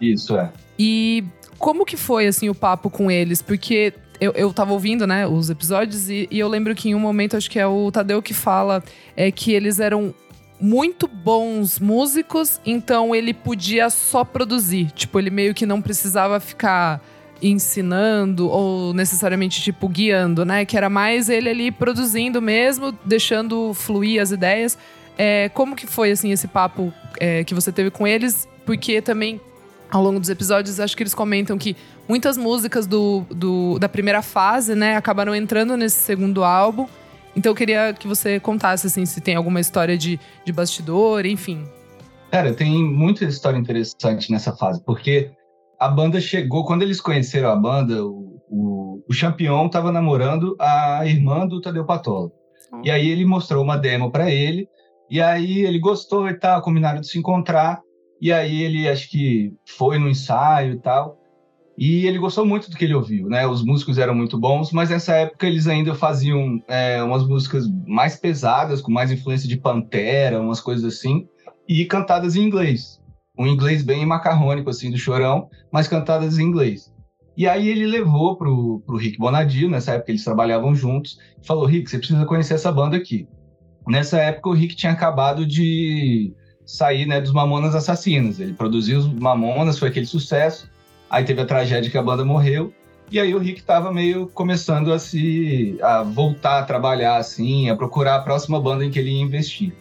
Isso, 0.00 0.36
é. 0.36 0.52
E 0.78 1.24
como 1.58 1.84
que 1.84 1.96
foi, 1.96 2.28
assim, 2.28 2.48
o 2.48 2.54
papo 2.54 2.88
com 2.88 3.10
eles? 3.10 3.42
Porque 3.42 3.92
eu, 4.24 4.32
eu 4.32 4.52
tava 4.52 4.72
ouvindo, 4.72 5.06
né, 5.06 5.26
os 5.26 5.50
episódios 5.50 6.08
e, 6.08 6.28
e, 6.30 6.38
eu 6.38 6.48
lembro 6.48 6.74
que 6.74 6.88
em 6.88 6.94
um 6.94 7.00
momento, 7.00 7.36
acho 7.36 7.50
que 7.50 7.58
é 7.58 7.66
o 7.66 7.90
Tadeu 7.90 8.22
que 8.22 8.34
fala 8.34 8.82
é 9.16 9.30
que 9.30 9.52
eles 9.52 9.80
eram 9.80 10.14
muito 10.60 11.06
bons 11.06 11.78
músicos, 11.78 12.60
então 12.64 13.14
ele 13.14 13.34
podia 13.34 13.90
só 13.90 14.24
produzir. 14.24 14.90
Tipo, 14.92 15.18
ele 15.18 15.30
meio 15.30 15.52
que 15.52 15.66
não 15.66 15.82
precisava 15.82 16.40
ficar 16.40 17.02
ensinando 17.42 18.48
ou 18.48 18.94
necessariamente, 18.94 19.60
tipo, 19.60 19.88
guiando, 19.88 20.44
né? 20.44 20.64
Que 20.64 20.76
era 20.76 20.88
mais 20.88 21.28
ele 21.28 21.50
ali 21.50 21.70
produzindo 21.70 22.40
mesmo, 22.40 22.96
deixando 23.04 23.74
fluir 23.74 24.22
as 24.22 24.30
ideias. 24.30 24.78
É, 25.18 25.48
como 25.50 25.76
que 25.76 25.86
foi, 25.86 26.10
assim, 26.10 26.32
esse 26.32 26.48
papo 26.48 26.92
é, 27.20 27.44
que 27.44 27.54
você 27.54 27.70
teve 27.70 27.90
com 27.90 28.06
eles? 28.06 28.48
Porque 28.64 29.02
também, 29.02 29.40
ao 29.90 30.02
longo 30.02 30.18
dos 30.18 30.30
episódios, 30.30 30.80
acho 30.80 30.96
que 30.96 31.02
eles 31.02 31.14
comentam 31.14 31.58
que 31.58 31.76
muitas 32.08 32.36
músicas 32.36 32.86
do, 32.86 33.24
do 33.30 33.78
da 33.78 33.88
primeira 33.88 34.22
fase, 34.22 34.74
né, 34.74 34.96
acabaram 34.96 35.34
entrando 35.34 35.76
nesse 35.76 35.96
segundo 35.96 36.44
álbum. 36.44 36.86
Então 37.36 37.50
eu 37.50 37.56
queria 37.56 37.92
que 37.92 38.06
você 38.06 38.38
contasse, 38.38 38.86
assim, 38.86 39.04
se 39.04 39.20
tem 39.20 39.34
alguma 39.34 39.60
história 39.60 39.98
de, 39.98 40.20
de 40.44 40.52
bastidor, 40.52 41.26
enfim. 41.26 41.64
Cara, 42.30 42.52
tem 42.52 42.82
muita 42.84 43.24
história 43.24 43.58
interessante 43.58 44.30
nessa 44.30 44.54
fase, 44.56 44.82
porque 44.84 45.30
a 45.78 45.88
banda 45.88 46.20
chegou, 46.20 46.64
quando 46.64 46.82
eles 46.82 47.00
conheceram 47.00 47.50
a 47.50 47.56
banda, 47.56 48.04
o, 48.04 48.40
o, 48.48 49.04
o 49.08 49.12
Champion 49.12 49.66
estava 49.66 49.90
namorando 49.90 50.56
a 50.60 51.04
irmã 51.06 51.46
do 51.46 51.60
Tadeu 51.60 51.84
Patola. 51.84 52.30
E 52.82 52.90
aí 52.90 53.08
ele 53.08 53.24
mostrou 53.24 53.62
uma 53.62 53.76
demo 53.76 54.10
para 54.10 54.30
ele, 54.30 54.68
e 55.10 55.20
aí 55.20 55.60
ele 55.60 55.78
gostou 55.78 56.28
e 56.28 56.34
tal, 56.34 56.62
combinaram 56.62 57.00
de 57.00 57.08
se 57.08 57.18
encontrar, 57.18 57.80
e 58.20 58.32
aí 58.32 58.62
ele 58.62 58.88
acho 58.88 59.08
que 59.10 59.52
foi 59.76 59.98
no 59.98 60.08
ensaio 60.08 60.74
e 60.74 60.80
tal. 60.80 61.16
E 61.76 62.06
ele 62.06 62.18
gostou 62.18 62.46
muito 62.46 62.70
do 62.70 62.76
que 62.76 62.84
ele 62.84 62.94
ouviu, 62.94 63.28
né? 63.28 63.46
Os 63.46 63.64
músicos 63.64 63.98
eram 63.98 64.14
muito 64.14 64.38
bons, 64.38 64.70
mas 64.70 64.90
nessa 64.90 65.14
época 65.14 65.46
eles 65.46 65.66
ainda 65.66 65.94
faziam 65.94 66.62
é, 66.68 67.02
umas 67.02 67.26
músicas 67.26 67.66
mais 67.86 68.16
pesadas, 68.16 68.80
com 68.80 68.92
mais 68.92 69.10
influência 69.10 69.48
de 69.48 69.56
Pantera, 69.56 70.40
umas 70.40 70.60
coisas 70.60 70.84
assim, 70.84 71.26
e 71.68 71.84
cantadas 71.84 72.36
em 72.36 72.42
inglês. 72.42 73.00
Um 73.36 73.46
inglês 73.46 73.82
bem 73.82 74.06
macarrônico, 74.06 74.70
assim, 74.70 74.90
do 74.90 74.98
chorão, 74.98 75.48
mas 75.72 75.88
cantadas 75.88 76.38
em 76.38 76.44
inglês. 76.44 76.94
E 77.36 77.48
aí 77.48 77.68
ele 77.68 77.86
levou 77.86 78.36
pro, 78.36 78.80
pro 78.86 78.96
Rick 78.96 79.18
Bonadio, 79.18 79.68
nessa 79.68 79.92
época 79.92 80.12
eles 80.12 80.22
trabalhavam 80.22 80.74
juntos, 80.74 81.18
e 81.42 81.46
falou: 81.46 81.66
Rick, 81.66 81.90
você 81.90 81.98
precisa 81.98 82.24
conhecer 82.24 82.54
essa 82.54 82.70
banda 82.70 82.96
aqui. 82.96 83.26
Nessa 83.88 84.18
época 84.18 84.50
o 84.50 84.54
Rick 84.54 84.76
tinha 84.76 84.92
acabado 84.92 85.44
de 85.44 86.32
sair 86.64 87.06
né, 87.06 87.20
dos 87.20 87.32
Mamonas 87.32 87.74
Assassinos. 87.74 88.38
Ele 88.38 88.54
produziu 88.54 88.98
os 88.98 89.12
Mamonas, 89.12 89.78
foi 89.78 89.88
aquele 89.88 90.06
sucesso. 90.06 90.70
Aí 91.14 91.22
teve 91.22 91.40
a 91.40 91.46
tragédia 91.46 91.88
que 91.88 91.96
a 91.96 92.02
banda 92.02 92.24
morreu. 92.24 92.74
E 93.08 93.20
aí 93.20 93.32
o 93.36 93.38
Rick 93.38 93.60
estava 93.60 93.92
meio 93.92 94.26
começando 94.26 94.92
a 94.92 94.98
se 94.98 95.78
a 95.80 96.02
voltar 96.02 96.58
a 96.58 96.62
trabalhar 96.64 97.18
assim, 97.18 97.70
a 97.70 97.76
procurar 97.76 98.16
a 98.16 98.18
próxima 98.18 98.60
banda 98.60 98.84
em 98.84 98.90
que 98.90 98.98
ele 98.98 99.10
ia 99.12 99.22
investir. 99.22 99.72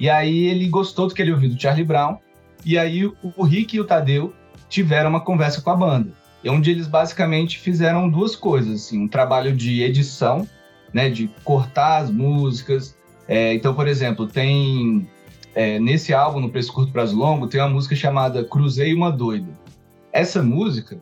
E 0.00 0.10
aí 0.10 0.46
ele 0.46 0.66
gostou 0.66 1.06
do 1.06 1.14
que 1.14 1.22
ele 1.22 1.30
ouviu 1.30 1.48
do 1.48 1.60
Charlie 1.60 1.84
Brown. 1.84 2.18
E 2.66 2.76
aí 2.76 3.04
o 3.06 3.44
Rick 3.44 3.76
e 3.76 3.80
o 3.80 3.84
Tadeu 3.84 4.34
tiveram 4.68 5.10
uma 5.10 5.20
conversa 5.20 5.60
com 5.60 5.70
a 5.70 5.76
banda, 5.76 6.12
onde 6.44 6.72
eles 6.72 6.88
basicamente 6.88 7.60
fizeram 7.60 8.10
duas 8.10 8.34
coisas, 8.34 8.86
assim, 8.86 9.04
um 9.04 9.08
trabalho 9.08 9.54
de 9.54 9.84
edição, 9.84 10.44
né, 10.92 11.08
de 11.08 11.30
cortar 11.44 11.98
as 11.98 12.10
músicas. 12.10 12.98
É, 13.28 13.54
então, 13.54 13.76
por 13.76 13.86
exemplo, 13.86 14.26
tem 14.26 15.08
é, 15.54 15.78
nesse 15.78 16.12
álbum, 16.12 16.40
no 16.40 16.50
Preço 16.50 16.72
Curto 16.72 16.90
Prazo 16.90 17.16
Longo, 17.16 17.46
tem 17.46 17.60
uma 17.60 17.68
música 17.68 17.94
chamada 17.94 18.42
Cruzei 18.42 18.92
uma 18.92 19.12
Doida 19.12 19.60
essa 20.12 20.42
música, 20.42 21.00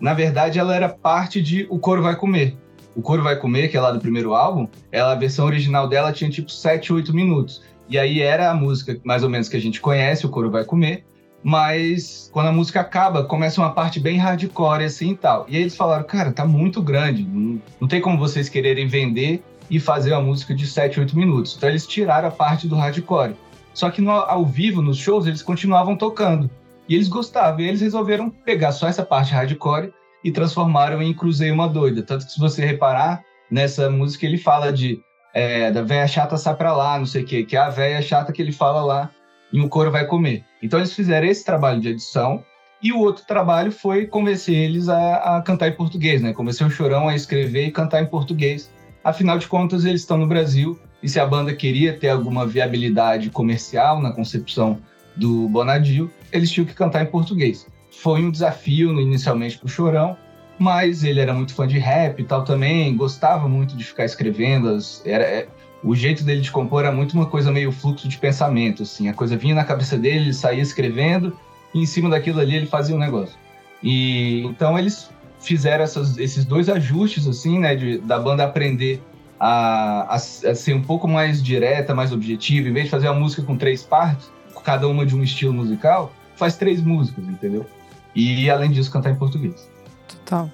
na 0.00 0.14
verdade, 0.14 0.58
ela 0.58 0.74
era 0.74 0.88
parte 0.88 1.42
de 1.42 1.66
O 1.70 1.78
Coro 1.78 2.02
Vai 2.02 2.16
Comer. 2.16 2.56
O 2.94 3.02
Coro 3.02 3.22
Vai 3.22 3.36
Comer, 3.36 3.68
que 3.68 3.76
é 3.76 3.80
lá 3.80 3.92
do 3.92 4.00
primeiro 4.00 4.34
álbum, 4.34 4.66
ela, 4.90 5.12
a 5.12 5.16
versão 5.16 5.46
original 5.46 5.88
dela 5.88 6.12
tinha 6.12 6.30
tipo 6.30 6.50
7, 6.50 6.92
8 6.92 7.14
minutos. 7.14 7.62
E 7.88 7.98
aí 7.98 8.20
era 8.20 8.50
a 8.50 8.54
música 8.54 8.98
mais 9.04 9.22
ou 9.22 9.30
menos 9.30 9.48
que 9.48 9.56
a 9.56 9.60
gente 9.60 9.80
conhece, 9.80 10.26
O 10.26 10.28
Coro 10.28 10.50
Vai 10.50 10.64
Comer, 10.64 11.04
mas 11.42 12.30
quando 12.32 12.48
a 12.48 12.52
música 12.52 12.80
acaba, 12.80 13.24
começa 13.24 13.60
uma 13.60 13.72
parte 13.72 13.98
bem 13.98 14.18
hardcore 14.18 14.84
assim 14.84 15.12
e 15.12 15.16
tal. 15.16 15.46
E 15.48 15.56
aí 15.56 15.62
eles 15.62 15.76
falaram, 15.76 16.04
cara, 16.04 16.32
tá 16.32 16.44
muito 16.44 16.82
grande, 16.82 17.22
não, 17.80 17.88
tem 17.88 18.00
como 18.00 18.18
vocês 18.18 18.48
quererem 18.48 18.86
vender 18.86 19.42
e 19.68 19.78
fazer 19.78 20.12
uma 20.12 20.20
música 20.20 20.54
de 20.54 20.66
7, 20.66 21.00
8 21.00 21.16
minutos. 21.16 21.54
Então 21.56 21.68
eles 21.68 21.86
tiraram 21.86 22.28
a 22.28 22.30
parte 22.30 22.66
do 22.66 22.76
hardcore. 22.76 23.34
Só 23.72 23.88
que 23.90 24.00
no, 24.00 24.10
ao 24.10 24.44
vivo, 24.44 24.82
nos 24.82 24.98
shows, 24.98 25.26
eles 25.26 25.42
continuavam 25.42 25.96
tocando. 25.96 26.50
E 26.90 26.94
eles 26.96 27.06
gostavam, 27.06 27.60
e 27.60 27.68
eles 27.68 27.80
resolveram 27.80 28.28
pegar 28.28 28.72
só 28.72 28.88
essa 28.88 29.04
parte 29.04 29.32
hardcore 29.32 29.92
e 30.24 30.32
transformaram 30.32 31.00
em 31.00 31.14
Cruzei 31.14 31.52
uma 31.52 31.68
Doida. 31.68 32.02
Tanto 32.02 32.26
que 32.26 32.32
se 32.32 32.40
você 32.40 32.66
reparar, 32.66 33.22
nessa 33.48 33.88
música 33.88 34.26
ele 34.26 34.36
fala 34.36 34.72
de 34.72 35.00
é, 35.32 35.70
da 35.70 35.82
véia 35.82 36.08
chata 36.08 36.36
sai 36.36 36.56
pra 36.56 36.76
lá, 36.76 36.98
não 36.98 37.06
sei 37.06 37.22
o 37.22 37.24
quê, 37.24 37.44
que 37.44 37.56
é 37.56 37.60
a 37.60 37.70
véia 37.70 38.02
chata 38.02 38.32
que 38.32 38.42
ele 38.42 38.50
fala 38.50 38.84
lá 38.84 39.10
e 39.52 39.60
o 39.60 39.68
couro 39.68 39.92
vai 39.92 40.04
comer. 40.04 40.44
Então 40.60 40.80
eles 40.80 40.92
fizeram 40.92 41.28
esse 41.28 41.44
trabalho 41.44 41.80
de 41.80 41.90
edição 41.90 42.44
e 42.82 42.92
o 42.92 42.98
outro 42.98 43.24
trabalho 43.24 43.70
foi 43.70 44.06
convencer 44.06 44.56
eles 44.56 44.88
a, 44.88 45.36
a 45.36 45.42
cantar 45.42 45.68
em 45.68 45.76
português, 45.76 46.20
né? 46.20 46.32
Convencer 46.32 46.66
o 46.66 46.70
Chorão 46.70 47.08
a 47.08 47.14
escrever 47.14 47.66
e 47.66 47.70
cantar 47.70 48.02
em 48.02 48.06
português. 48.06 48.68
Afinal 49.04 49.38
de 49.38 49.46
contas, 49.46 49.84
eles 49.84 50.00
estão 50.00 50.18
no 50.18 50.26
Brasil 50.26 50.76
e 51.00 51.08
se 51.08 51.20
a 51.20 51.26
banda 51.26 51.54
queria 51.54 51.96
ter 51.96 52.08
alguma 52.08 52.44
viabilidade 52.44 53.30
comercial 53.30 54.02
na 54.02 54.10
concepção 54.10 54.80
do 55.16 55.48
Bonadio, 55.48 56.10
eles 56.32 56.50
tinham 56.50 56.66
que 56.66 56.74
cantar 56.74 57.02
em 57.02 57.06
português. 57.06 57.66
Foi 57.90 58.24
um 58.24 58.30
desafio 58.30 58.98
inicialmente 59.00 59.58
para 59.58 59.66
o 59.66 59.68
Chorão, 59.68 60.16
mas 60.58 61.02
ele 61.04 61.20
era 61.20 61.32
muito 61.32 61.54
fã 61.54 61.66
de 61.66 61.78
rap 61.78 62.20
e 62.20 62.24
tal 62.24 62.44
também, 62.44 62.96
gostava 62.96 63.48
muito 63.48 63.76
de 63.76 63.84
ficar 63.84 64.04
escrevendo. 64.04 64.76
Era, 65.04 65.24
é, 65.24 65.48
o 65.82 65.94
jeito 65.94 66.22
dele 66.22 66.40
de 66.40 66.50
compor 66.50 66.84
era 66.84 66.92
muito 66.92 67.14
uma 67.14 67.26
coisa 67.26 67.50
meio 67.50 67.72
fluxo 67.72 68.08
de 68.08 68.18
pensamento, 68.18 68.82
assim. 68.82 69.08
A 69.08 69.14
coisa 69.14 69.36
vinha 69.36 69.54
na 69.54 69.64
cabeça 69.64 69.96
dele, 69.96 70.26
ele 70.26 70.34
saía 70.34 70.62
escrevendo, 70.62 71.36
e 71.74 71.80
em 71.80 71.86
cima 71.86 72.10
daquilo 72.10 72.40
ali 72.40 72.56
ele 72.56 72.66
fazia 72.66 72.94
um 72.94 72.98
negócio. 72.98 73.36
E 73.82 74.42
então 74.44 74.78
eles 74.78 75.10
fizeram 75.40 75.82
essas, 75.82 76.18
esses 76.18 76.44
dois 76.44 76.68
ajustes, 76.68 77.26
assim, 77.26 77.58
né, 77.58 77.74
de, 77.74 77.98
da 77.98 78.18
banda 78.18 78.44
aprender 78.44 79.02
a, 79.38 80.02
a, 80.10 80.14
a, 80.14 80.18
ser 80.18 80.74
um 80.74 80.82
pouco 80.82 81.08
mais 81.08 81.42
direta, 81.42 81.94
mais 81.94 82.12
objetiva, 82.12 82.68
em 82.68 82.72
vez 82.72 82.84
de 82.84 82.90
fazer 82.90 83.08
uma 83.08 83.18
música 83.18 83.42
com 83.42 83.56
três 83.56 83.82
partes, 83.82 84.30
cada 84.62 84.86
uma 84.86 85.06
de 85.06 85.16
um 85.16 85.22
estilo 85.22 85.54
musical, 85.54 86.12
faz 86.40 86.56
três 86.56 86.80
músicas, 86.80 87.28
entendeu? 87.28 87.66
E 88.16 88.50
além 88.50 88.70
disso, 88.70 88.90
cantar 88.90 89.10
em 89.10 89.16
português. 89.16 89.68
Total. 90.08 90.50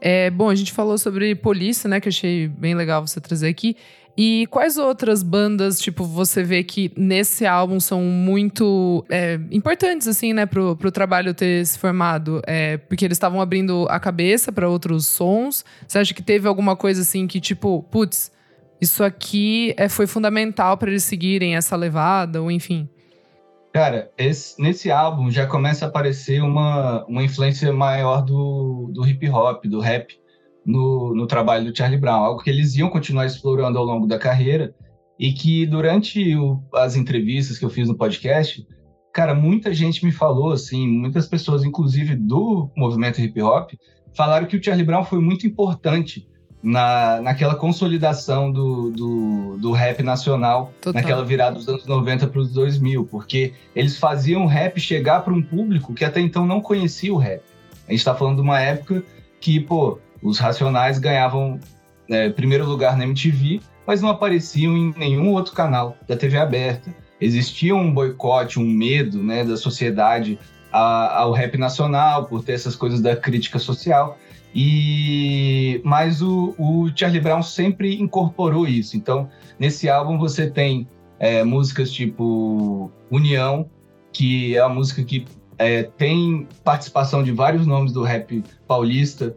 É, 0.00 0.30
bom, 0.30 0.48
a 0.48 0.54
gente 0.54 0.72
falou 0.72 0.96
sobre 0.98 1.34
Polícia, 1.34 1.88
né? 1.88 2.00
Que 2.00 2.08
eu 2.08 2.10
achei 2.10 2.48
bem 2.48 2.74
legal 2.74 3.06
você 3.06 3.20
trazer 3.20 3.48
aqui. 3.48 3.76
E 4.18 4.46
quais 4.50 4.78
outras 4.78 5.22
bandas, 5.22 5.78
tipo, 5.78 6.02
você 6.02 6.42
vê 6.42 6.64
que 6.64 6.90
nesse 6.96 7.44
álbum 7.44 7.78
são 7.78 8.00
muito 8.00 9.04
é, 9.10 9.38
importantes, 9.50 10.08
assim, 10.08 10.32
né, 10.32 10.46
pro, 10.46 10.74
pro 10.74 10.90
trabalho 10.90 11.34
ter 11.34 11.66
se 11.66 11.78
formado? 11.78 12.40
É, 12.46 12.78
porque 12.78 13.04
eles 13.04 13.16
estavam 13.16 13.42
abrindo 13.42 13.86
a 13.90 14.00
cabeça 14.00 14.50
para 14.50 14.66
outros 14.66 15.06
sons. 15.06 15.66
Você 15.86 15.98
acha 15.98 16.14
que 16.14 16.22
teve 16.22 16.48
alguma 16.48 16.74
coisa, 16.74 17.02
assim, 17.02 17.26
que, 17.26 17.38
tipo, 17.38 17.82
putz, 17.90 18.32
isso 18.80 19.04
aqui 19.04 19.74
é, 19.76 19.86
foi 19.86 20.06
fundamental 20.06 20.78
para 20.78 20.90
eles 20.90 21.04
seguirem 21.04 21.54
essa 21.54 21.76
levada, 21.76 22.40
ou 22.40 22.50
enfim? 22.50 22.88
Cara, 23.76 24.10
esse, 24.16 24.58
nesse 24.58 24.90
álbum 24.90 25.30
já 25.30 25.46
começa 25.46 25.84
a 25.84 25.88
aparecer 25.88 26.42
uma, 26.42 27.04
uma 27.04 27.22
influência 27.22 27.70
maior 27.74 28.22
do, 28.22 28.90
do 28.90 29.06
hip 29.06 29.28
hop, 29.28 29.66
do 29.66 29.80
rap, 29.80 30.18
no, 30.64 31.14
no 31.14 31.26
trabalho 31.26 31.70
do 31.70 31.76
Charlie 31.76 32.00
Brown, 32.00 32.24
algo 32.24 32.42
que 32.42 32.48
eles 32.48 32.74
iam 32.74 32.88
continuar 32.88 33.26
explorando 33.26 33.78
ao 33.78 33.84
longo 33.84 34.06
da 34.06 34.18
carreira 34.18 34.74
e 35.20 35.30
que 35.30 35.66
durante 35.66 36.34
o, 36.34 36.58
as 36.72 36.96
entrevistas 36.96 37.58
que 37.58 37.66
eu 37.66 37.68
fiz 37.68 37.86
no 37.86 37.94
podcast, 37.94 38.66
cara, 39.12 39.34
muita 39.34 39.74
gente 39.74 40.06
me 40.06 40.10
falou, 40.10 40.52
assim, 40.52 40.88
muitas 40.88 41.26
pessoas, 41.26 41.62
inclusive 41.62 42.16
do 42.16 42.70
movimento 42.74 43.20
hip 43.20 43.42
hop, 43.42 43.72
falaram 44.16 44.46
que 44.46 44.56
o 44.56 44.64
Charlie 44.64 44.86
Brown 44.86 45.04
foi 45.04 45.20
muito 45.20 45.46
importante 45.46 46.26
na, 46.66 47.20
naquela 47.20 47.54
consolidação 47.54 48.50
do, 48.50 48.90
do, 48.90 49.56
do 49.58 49.70
rap 49.70 50.02
nacional, 50.02 50.72
Total. 50.80 51.00
naquela 51.00 51.24
virada 51.24 51.54
dos 51.54 51.68
anos 51.68 51.86
90 51.86 52.26
para 52.26 52.40
os 52.40 52.52
2000, 52.52 53.04
porque 53.04 53.52
eles 53.72 53.96
faziam 53.96 54.42
o 54.42 54.46
rap 54.48 54.80
chegar 54.80 55.20
para 55.20 55.32
um 55.32 55.40
público 55.40 55.94
que 55.94 56.04
até 56.04 56.20
então 56.20 56.44
não 56.44 56.60
conhecia 56.60 57.14
o 57.14 57.18
rap. 57.18 57.40
A 57.86 57.92
gente 57.92 58.00
está 58.00 58.16
falando 58.16 58.36
de 58.36 58.42
uma 58.42 58.60
época 58.60 59.04
que, 59.40 59.60
pô, 59.60 60.00
os 60.20 60.40
Racionais 60.40 60.98
ganhavam 60.98 61.60
é, 62.10 62.30
primeiro 62.30 62.66
lugar 62.66 62.96
na 62.96 63.04
MTV, 63.04 63.60
mas 63.86 64.02
não 64.02 64.08
apareciam 64.08 64.76
em 64.76 64.92
nenhum 64.96 65.34
outro 65.34 65.52
canal 65.52 65.96
da 66.08 66.16
TV 66.16 66.36
aberta. 66.36 66.92
Existia 67.20 67.76
um 67.76 67.94
boicote, 67.94 68.58
um 68.58 68.66
medo 68.66 69.22
né, 69.22 69.44
da 69.44 69.56
sociedade 69.56 70.36
ao 70.72 71.30
rap 71.30 71.56
nacional 71.56 72.24
por 72.26 72.42
ter 72.42 72.52
essas 72.54 72.74
coisas 72.74 73.00
da 73.00 73.14
crítica 73.14 73.60
social. 73.60 74.18
E 74.58 75.82
mas 75.84 76.22
o, 76.22 76.54
o 76.58 76.90
Charlie 76.96 77.20
Brown 77.20 77.42
sempre 77.42 78.00
incorporou 78.00 78.66
isso. 78.66 78.96
Então, 78.96 79.28
nesse 79.58 79.86
álbum 79.86 80.16
você 80.16 80.48
tem 80.48 80.88
é, 81.18 81.44
músicas 81.44 81.92
tipo 81.92 82.90
União, 83.10 83.68
que 84.10 84.56
é 84.56 84.64
uma 84.64 84.76
música 84.76 85.04
que 85.04 85.26
é, 85.58 85.82
tem 85.82 86.48
participação 86.64 87.22
de 87.22 87.32
vários 87.32 87.66
nomes 87.66 87.92
do 87.92 88.02
rap 88.02 88.42
paulista, 88.66 89.36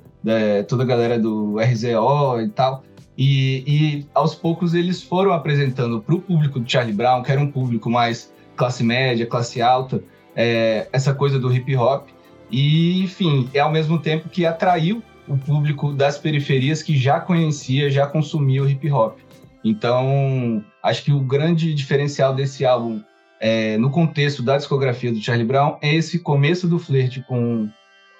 toda 0.70 0.84
a 0.84 0.86
galera 0.86 1.20
do 1.20 1.58
RZO 1.60 2.42
e 2.42 2.50
tal. 2.50 2.84
E, 3.18 3.64
e 3.68 4.08
aos 4.14 4.34
poucos 4.34 4.74
eles 4.74 5.04
foram 5.04 5.34
apresentando 5.34 6.00
para 6.00 6.16
o 6.16 6.22
público 6.22 6.62
do 6.62 6.72
Charlie 6.72 6.96
Brown, 6.96 7.24
que 7.24 7.32
era 7.32 7.42
um 7.42 7.52
público 7.52 7.90
mais 7.90 8.34
classe 8.56 8.86
média, 8.86 9.26
classe 9.26 9.62
alta, 9.62 10.02
é, 10.34 10.88
essa 10.94 11.14
coisa 11.14 11.38
do 11.38 11.54
hip 11.54 11.76
hop. 11.76 12.08
E, 12.50 13.04
enfim, 13.04 13.50
é 13.54 13.60
ao 13.60 13.70
mesmo 13.70 14.00
tempo 14.00 14.30
que 14.30 14.46
atraiu 14.46 15.04
o 15.30 15.38
público 15.38 15.94
das 15.94 16.18
periferias 16.18 16.82
que 16.82 16.98
já 16.98 17.20
conhecia, 17.20 17.90
já 17.90 18.08
consumia 18.08 18.64
o 18.64 18.68
hip 18.68 18.92
hop. 18.92 19.20
Então, 19.64 20.64
acho 20.82 21.04
que 21.04 21.12
o 21.12 21.20
grande 21.20 21.74
diferencial 21.74 22.34
desse 22.34 22.66
álbum, 22.66 23.02
é, 23.40 23.78
no 23.78 23.92
contexto 23.92 24.42
da 24.42 24.58
discografia 24.58 25.12
do 25.12 25.22
Charlie 25.22 25.46
Brown, 25.46 25.78
é 25.82 25.94
esse 25.94 26.20
começo 26.20 26.68
do 26.68 26.80
flerte 26.80 27.24
com, 27.28 27.70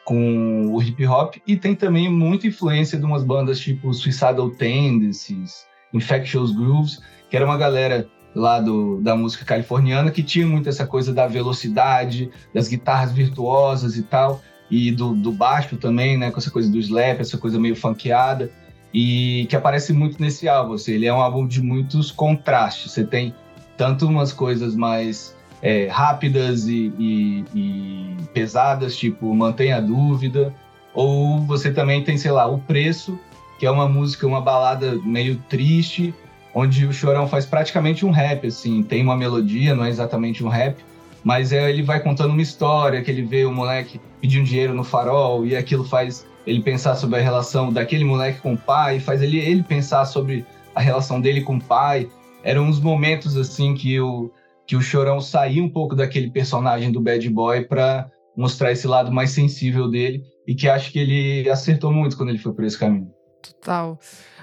com 0.06 0.68
o 0.68 0.82
hip 0.84 1.04
hop 1.08 1.36
e 1.48 1.58
tem 1.58 1.74
também 1.74 2.10
muita 2.10 2.48
influência 2.48 2.98
de 2.98 3.06
umas 3.06 3.24
bandas 3.24 3.60
tipo 3.60 3.92
Suicidal 3.94 4.52
Tendencies, 4.52 5.66
Infectious 5.94 6.52
Grooves, 6.52 7.02
que 7.30 7.36
era 7.36 7.46
uma 7.46 7.58
galera 7.58 8.08
lá 8.36 8.60
do, 8.60 9.02
da 9.02 9.16
música 9.16 9.44
californiana 9.44 10.12
que 10.12 10.22
tinha 10.22 10.46
muito 10.46 10.70
essa 10.70 10.86
coisa 10.86 11.12
da 11.12 11.26
velocidade, 11.26 12.30
das 12.54 12.68
guitarras 12.68 13.12
virtuosas 13.12 13.98
e 13.98 14.04
tal 14.04 14.40
e 14.70 14.92
do, 14.92 15.14
do 15.14 15.32
baixo 15.32 15.78
também, 15.78 16.18
né? 16.18 16.32
Com 16.32 16.40
essa 16.40 16.52
coisa 16.52 16.72
do 16.72 16.78
slap, 16.78 17.20
essa 17.20 17.38
coisa 17.38 17.60
meio 17.60 17.76
funkeada. 17.76 18.52
E 18.94 19.46
que 19.50 19.56
aparece 19.56 19.94
muito 19.94 20.22
nesse 20.22 20.48
álbum. 20.48 20.74
Assim, 20.74 20.94
ele 20.94 21.06
é 21.06 21.14
um 21.14 21.22
álbum 21.22 21.48
de 21.48 21.62
muitos 21.62 22.12
contrastes. 22.12 22.92
Você 22.92 23.04
tem 23.04 23.34
tanto 23.78 24.08
umas 24.08 24.34
coisas 24.34 24.76
mais 24.76 25.36
é, 25.62 25.88
rápidas 25.88 26.68
e, 26.68 26.92
e, 26.98 27.46
e, 27.54 28.16
pesadas, 28.34 28.96
tipo 28.96 29.34
Mantenha 29.34 29.78
a 29.78 29.82
Dúvida, 29.82 30.54
ou 30.94 31.40
você 31.42 31.72
também 31.72 32.04
tem, 32.04 32.18
sei 32.18 32.32
lá, 32.32 32.48
O 32.48 32.60
Preço, 32.60 33.20
que 33.60 33.66
é 33.66 33.72
uma 33.72 33.88
música, 33.88 34.26
uma 34.26 34.42
balada 34.42 34.96
meio 35.04 35.38
triste, 35.50 36.14
onde 36.54 36.86
o 36.86 36.94
Chorão 36.94 37.28
faz 37.28 37.46
praticamente 37.46 38.06
um 38.06 38.12
rap, 38.12 38.48
assim, 38.48 38.82
tem 38.84 39.04
uma 39.04 39.16
melodia, 39.16 39.76
não 39.76 39.86
é 39.86 39.90
exatamente 39.90 40.44
um 40.44 40.50
rap, 40.50 40.84
mas 41.24 41.52
é, 41.52 41.70
ele 41.70 41.84
vai 41.84 42.00
contando 42.00 42.32
uma 42.32 42.42
história, 42.42 43.02
que 43.02 43.12
ele 43.12 43.22
vê 43.22 43.46
o 43.46 43.52
moleque 43.52 44.00
pedindo 44.22 44.46
dinheiro 44.46 44.74
no 44.74 44.84
farol, 44.84 45.46
e 45.46 45.56
aquilo 45.56 45.84
faz 45.84 46.26
ele 46.46 46.62
pensar 46.62 46.96
sobre 46.96 47.20
a 47.20 47.22
relação 47.22 47.72
daquele 47.72 48.04
moleque 48.04 48.42
com 48.42 48.54
o 48.54 48.58
pai, 48.58 49.00
faz 49.00 49.22
ele, 49.22 49.40
ele 49.40 49.64
pensar 49.64 50.06
sobre 50.06 50.46
a 50.74 50.82
relação 50.82 51.22
dele 51.22 51.42
com 51.42 51.58
o 51.58 51.64
pai. 51.64 52.10
Eram 52.44 52.64
uns 52.64 52.80
momentos 52.80 53.38
assim 53.38 53.74
que 53.76 54.00
o, 54.00 54.32
que 54.66 54.76
o 54.76 54.82
Chorão 54.82 55.20
saía 55.20 55.64
um 55.64 55.70
pouco 55.70 55.96
daquele 55.96 56.32
personagem 56.32 56.92
do 56.92 57.02
bad 57.02 57.28
boy 57.30 57.66
para 57.66 58.10
mostrar 58.36 58.72
esse 58.72 58.88
lado 58.88 59.12
mais 59.12 59.32
sensível 59.32 59.90
dele 59.90 60.24
e 60.48 60.56
que 60.56 60.68
acho 60.68 60.92
que 60.92 61.00
ele 61.00 61.50
acertou 61.50 61.92
muito 61.92 62.16
quando 62.16 62.30
ele 62.30 62.38
foi 62.38 62.54
por 62.54 62.64
esse 62.64 62.78
caminho. 62.78 63.12
Total. 63.42 64.00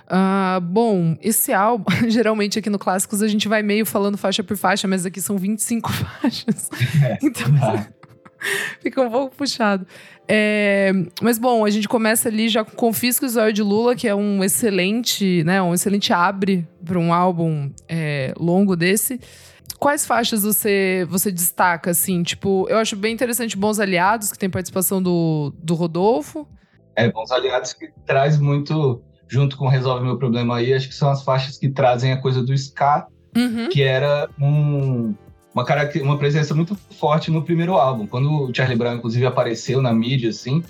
Uh, 0.07 0.61
bom, 0.61 1.17
esse 1.21 1.53
álbum, 1.53 1.91
geralmente 2.09 2.59
aqui 2.59 2.71
no 2.71 2.79
Clássicos 2.79 3.23
a 3.23 3.29
gente 3.29 3.49
vai 3.49 3.63
meio 3.63 3.85
falando 3.85 4.17
faixa 4.17 4.45
por 4.45 4.57
faixa, 4.57 4.87
mas 4.87 5.05
aqui 5.05 5.21
são 5.21 5.37
25 5.37 5.91
faixas. 5.93 6.71
É, 7.03 7.19
então 7.23 7.53
tá. 7.59 7.89
fica 8.81 9.03
um 9.03 9.11
pouco 9.11 9.37
puxado. 9.37 9.87
É, 10.29 10.93
mas 11.23 11.39
bom, 11.39 11.65
a 11.65 11.71
gente 11.71 11.89
começa 11.89 12.29
ali 12.29 12.49
já 12.49 12.65
com 12.65 12.73
Confisco 12.73 13.25
e 13.25 13.29
Zóio 13.29 13.53
de 13.53 13.63
Lula, 13.63 13.95
que 13.95 14.09
é 14.09 14.15
um 14.15 14.43
excelente, 14.43 15.45
né, 15.45 15.63
um 15.63 15.73
excelente 15.73 16.13
abre 16.13 16.67
para 16.85 16.99
um 16.99 17.13
álbum 17.13 17.71
é, 17.89 18.33
longo 18.39 18.75
desse. 18.75 19.21
Quais 19.79 20.07
faixas 20.07 20.43
você, 20.43 21.07
você 21.09 21.31
destaca, 21.31 21.91
assim? 21.91 22.23
Tipo, 22.23 22.67
eu 22.69 22.79
acho 22.79 22.97
bem 22.97 23.13
interessante 23.13 23.57
Bons 23.57 23.79
Aliados, 23.79 24.33
que 24.33 24.39
tem 24.39 24.49
participação 24.49 25.03
do, 25.03 25.53
do 25.59 25.75
Rodolfo. 25.75 26.49
É, 26.97 27.11
Bons 27.11 27.31
Aliados 27.31 27.73
que 27.75 27.91
traz 28.07 28.39
muito 28.39 29.03
junto 29.29 29.57
com 29.57 29.69
Resolve 29.69 30.05
Meu 30.05 30.17
Problema 30.17 30.57
aí, 30.57 30.73
acho 30.73 30.89
que 30.89 30.95
são 30.95 31.11
as 31.11 31.23
faixas 31.23 31.59
que 31.59 31.69
trazem 31.69 32.13
a 32.13 32.21
coisa 32.21 32.43
do 32.43 32.55
ska, 32.55 33.07
uhum. 33.37 33.69
que 33.69 33.83
era 33.83 34.29
um, 34.41 35.15
uma, 35.57 35.65
uma 36.03 36.19
presença 36.19 36.55
muito 36.55 36.77
forte 36.99 37.31
no 37.31 37.43
primeiro 37.43 37.77
álbum. 37.77 38.07
Quando 38.07 38.31
o 38.31 38.55
Charlie 38.55 38.77
Brown, 38.77 38.97
inclusive, 38.97 39.25
apareceu 39.25 39.81
na 39.81 39.93
mídia, 39.93 40.29
assim, 40.29 40.63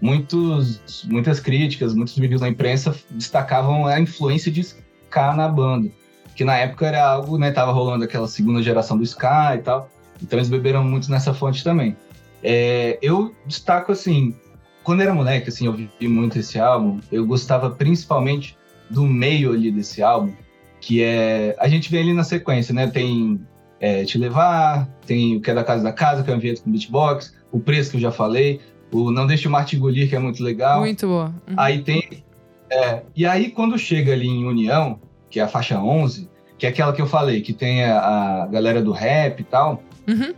muitos, 0.00 1.04
muitas 1.08 1.38
críticas, 1.38 1.94
muitos 1.94 2.16
reviews 2.16 2.40
na 2.40 2.48
imprensa 2.48 2.94
destacavam 3.10 3.86
a 3.86 4.00
influência 4.00 4.50
de 4.50 4.60
ska 4.60 5.32
na 5.34 5.46
banda. 5.48 5.88
Que 6.34 6.44
na 6.44 6.56
época 6.56 6.84
era 6.84 7.06
algo, 7.06 7.38
né, 7.38 7.52
tava 7.52 7.70
rolando 7.70 8.02
aquela 8.02 8.26
segunda 8.26 8.60
geração 8.60 8.98
do 8.98 9.04
ska 9.04 9.54
e 9.54 9.58
tal. 9.58 9.88
Então 10.20 10.36
eles 10.36 10.48
beberam 10.48 10.82
muito 10.82 11.08
nessa 11.08 11.32
fonte 11.32 11.62
também. 11.62 11.96
É, 12.42 12.98
eu 13.00 13.32
destaco, 13.46 13.92
assim, 13.92 14.34
quando 14.82 15.02
era 15.02 15.14
moleque, 15.14 15.48
assim, 15.48 15.66
eu 15.66 15.72
vivi 15.72 16.08
muito 16.08 16.40
esse 16.40 16.58
álbum, 16.58 16.98
eu 17.12 17.24
gostava 17.24 17.70
principalmente 17.70 18.56
do 18.90 19.04
meio 19.04 19.52
ali 19.52 19.70
desse 19.70 20.02
álbum, 20.02 20.32
que 20.80 21.02
é. 21.02 21.54
A 21.58 21.68
gente 21.68 21.88
vê 21.90 21.98
ali 21.98 22.12
na 22.12 22.24
sequência, 22.24 22.74
né? 22.74 22.88
Tem 22.88 23.40
é, 23.80 24.04
Te 24.04 24.18
Levar, 24.18 24.88
tem 25.06 25.36
o 25.36 25.40
que 25.40 25.50
é 25.50 25.54
da 25.54 25.64
Casa 25.64 25.82
da 25.82 25.92
Casa, 25.92 26.22
que 26.22 26.30
é 26.30 26.32
um 26.32 26.36
ambiente 26.36 26.62
com 26.62 26.70
beatbox, 26.70 27.34
o 27.52 27.60
preço 27.60 27.90
que 27.90 27.96
eu 27.96 28.00
já 28.00 28.10
falei, 28.10 28.60
o 28.92 29.10
Não 29.10 29.26
Deixe 29.26 29.48
o 29.48 29.50
Marte 29.50 29.76
Engolir, 29.76 30.08
que 30.08 30.16
é 30.16 30.18
muito 30.18 30.42
legal. 30.42 30.80
Muito 30.80 31.06
boa. 31.06 31.34
Uhum. 31.48 31.54
Aí 31.56 31.82
tem. 31.82 32.24
É, 32.70 33.02
e 33.14 33.26
aí, 33.26 33.50
quando 33.50 33.78
chega 33.78 34.12
ali 34.12 34.26
em 34.26 34.44
União, 34.44 34.98
que 35.30 35.40
é 35.40 35.42
a 35.42 35.48
faixa 35.48 35.78
11, 35.78 36.28
que 36.58 36.66
é 36.66 36.68
aquela 36.68 36.92
que 36.92 37.02
eu 37.02 37.06
falei, 37.06 37.40
que 37.40 37.52
tem 37.52 37.84
a, 37.84 38.42
a 38.42 38.46
galera 38.46 38.80
do 38.80 38.92
rap 38.92 39.40
e 39.40 39.44
tal, 39.44 39.82
uhum. 40.08 40.32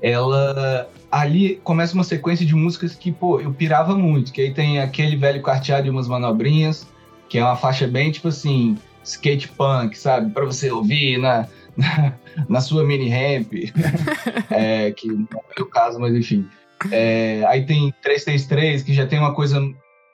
ela 0.00 0.88
ali 1.10 1.60
começa 1.62 1.94
uma 1.94 2.02
sequência 2.02 2.44
de 2.44 2.54
músicas 2.54 2.94
que, 2.94 3.12
pô, 3.12 3.40
eu 3.40 3.52
pirava 3.52 3.96
muito. 3.96 4.32
Que 4.32 4.42
aí 4.42 4.52
tem 4.52 4.80
aquele 4.80 5.16
velho 5.16 5.40
carteado 5.42 5.86
e 5.86 5.90
umas 5.90 6.08
manobrinhas, 6.08 6.86
que 7.28 7.38
é 7.38 7.44
uma 7.44 7.56
faixa 7.56 7.86
bem, 7.86 8.10
tipo 8.10 8.28
assim, 8.28 8.76
skate 9.04 9.48
punk, 9.48 9.96
sabe? 9.96 10.30
Para 10.32 10.44
você 10.44 10.70
ouvir 10.70 11.18
na, 11.18 11.40
na, 11.40 11.46
na, 12.48 12.60
sua 12.60 12.84
mini 12.84 13.08
ramp. 13.08 13.52
é, 14.50 14.92
que 14.92 15.08
não 15.08 15.26
é 15.56 15.62
o 15.62 15.66
caso, 15.66 15.98
mas 15.98 16.14
enfim. 16.14 16.48
É, 16.90 17.44
aí 17.48 17.64
tem 17.64 17.92
333, 18.02 18.82
que 18.82 18.92
já 18.92 19.06
tem 19.06 19.18
uma 19.18 19.34
coisa, 19.34 19.60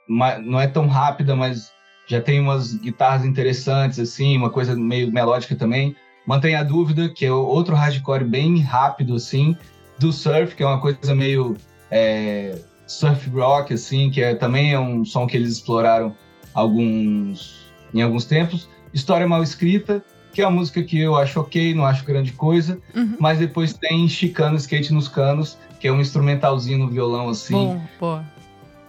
não 0.09 0.61
é 0.61 0.66
tão 0.66 0.87
rápida, 0.87 1.35
mas 1.35 1.73
já 2.07 2.20
tem 2.20 2.40
umas 2.40 2.75
guitarras 2.75 3.25
interessantes, 3.25 3.99
assim, 3.99 4.37
uma 4.37 4.51
coisa 4.51 4.75
meio 4.75 5.12
melódica 5.12 5.55
também. 5.55 5.94
Mantém 6.27 6.55
a 6.55 6.62
dúvida, 6.62 7.09
que 7.09 7.25
é 7.25 7.33
outro 7.33 7.75
hardcore 7.75 8.25
bem 8.25 8.61
rápido, 8.61 9.14
assim, 9.14 9.57
do 9.99 10.12
surf, 10.12 10.55
que 10.55 10.62
é 10.62 10.66
uma 10.66 10.81
coisa 10.81 11.14
meio 11.14 11.57
é, 11.90 12.59
surf 12.87 13.29
rock, 13.31 13.73
assim, 13.75 14.11
que 14.11 14.23
é, 14.23 14.35
também 14.35 14.73
é 14.73 14.79
um 14.79 15.05
som 15.05 15.27
que 15.27 15.37
eles 15.37 15.53
exploraram 15.53 16.14
alguns, 16.53 17.66
em 17.94 18.03
alguns 18.03 18.25
tempos. 18.25 18.68
História 18.92 19.27
Mal 19.27 19.42
Escrita, 19.42 20.05
que 20.33 20.43
é 20.43 20.47
uma 20.47 20.59
música 20.59 20.83
que 20.83 20.99
eu 20.99 21.16
acho 21.16 21.40
ok, 21.40 21.75
não 21.75 21.85
acho 21.85 22.05
grande 22.05 22.33
coisa, 22.33 22.79
uhum. 22.95 23.16
mas 23.19 23.38
depois 23.38 23.73
tem 23.73 24.09
Chicano 24.09 24.57
Skate 24.57 24.93
nos 24.93 25.09
Canos, 25.09 25.59
que 25.79 25.88
é 25.88 25.93
um 25.93 26.01
instrumentalzinho 26.01 26.79
no 26.79 26.88
violão, 26.88 27.29
assim. 27.29 27.53
Bom, 27.53 27.83
boa. 27.99 28.25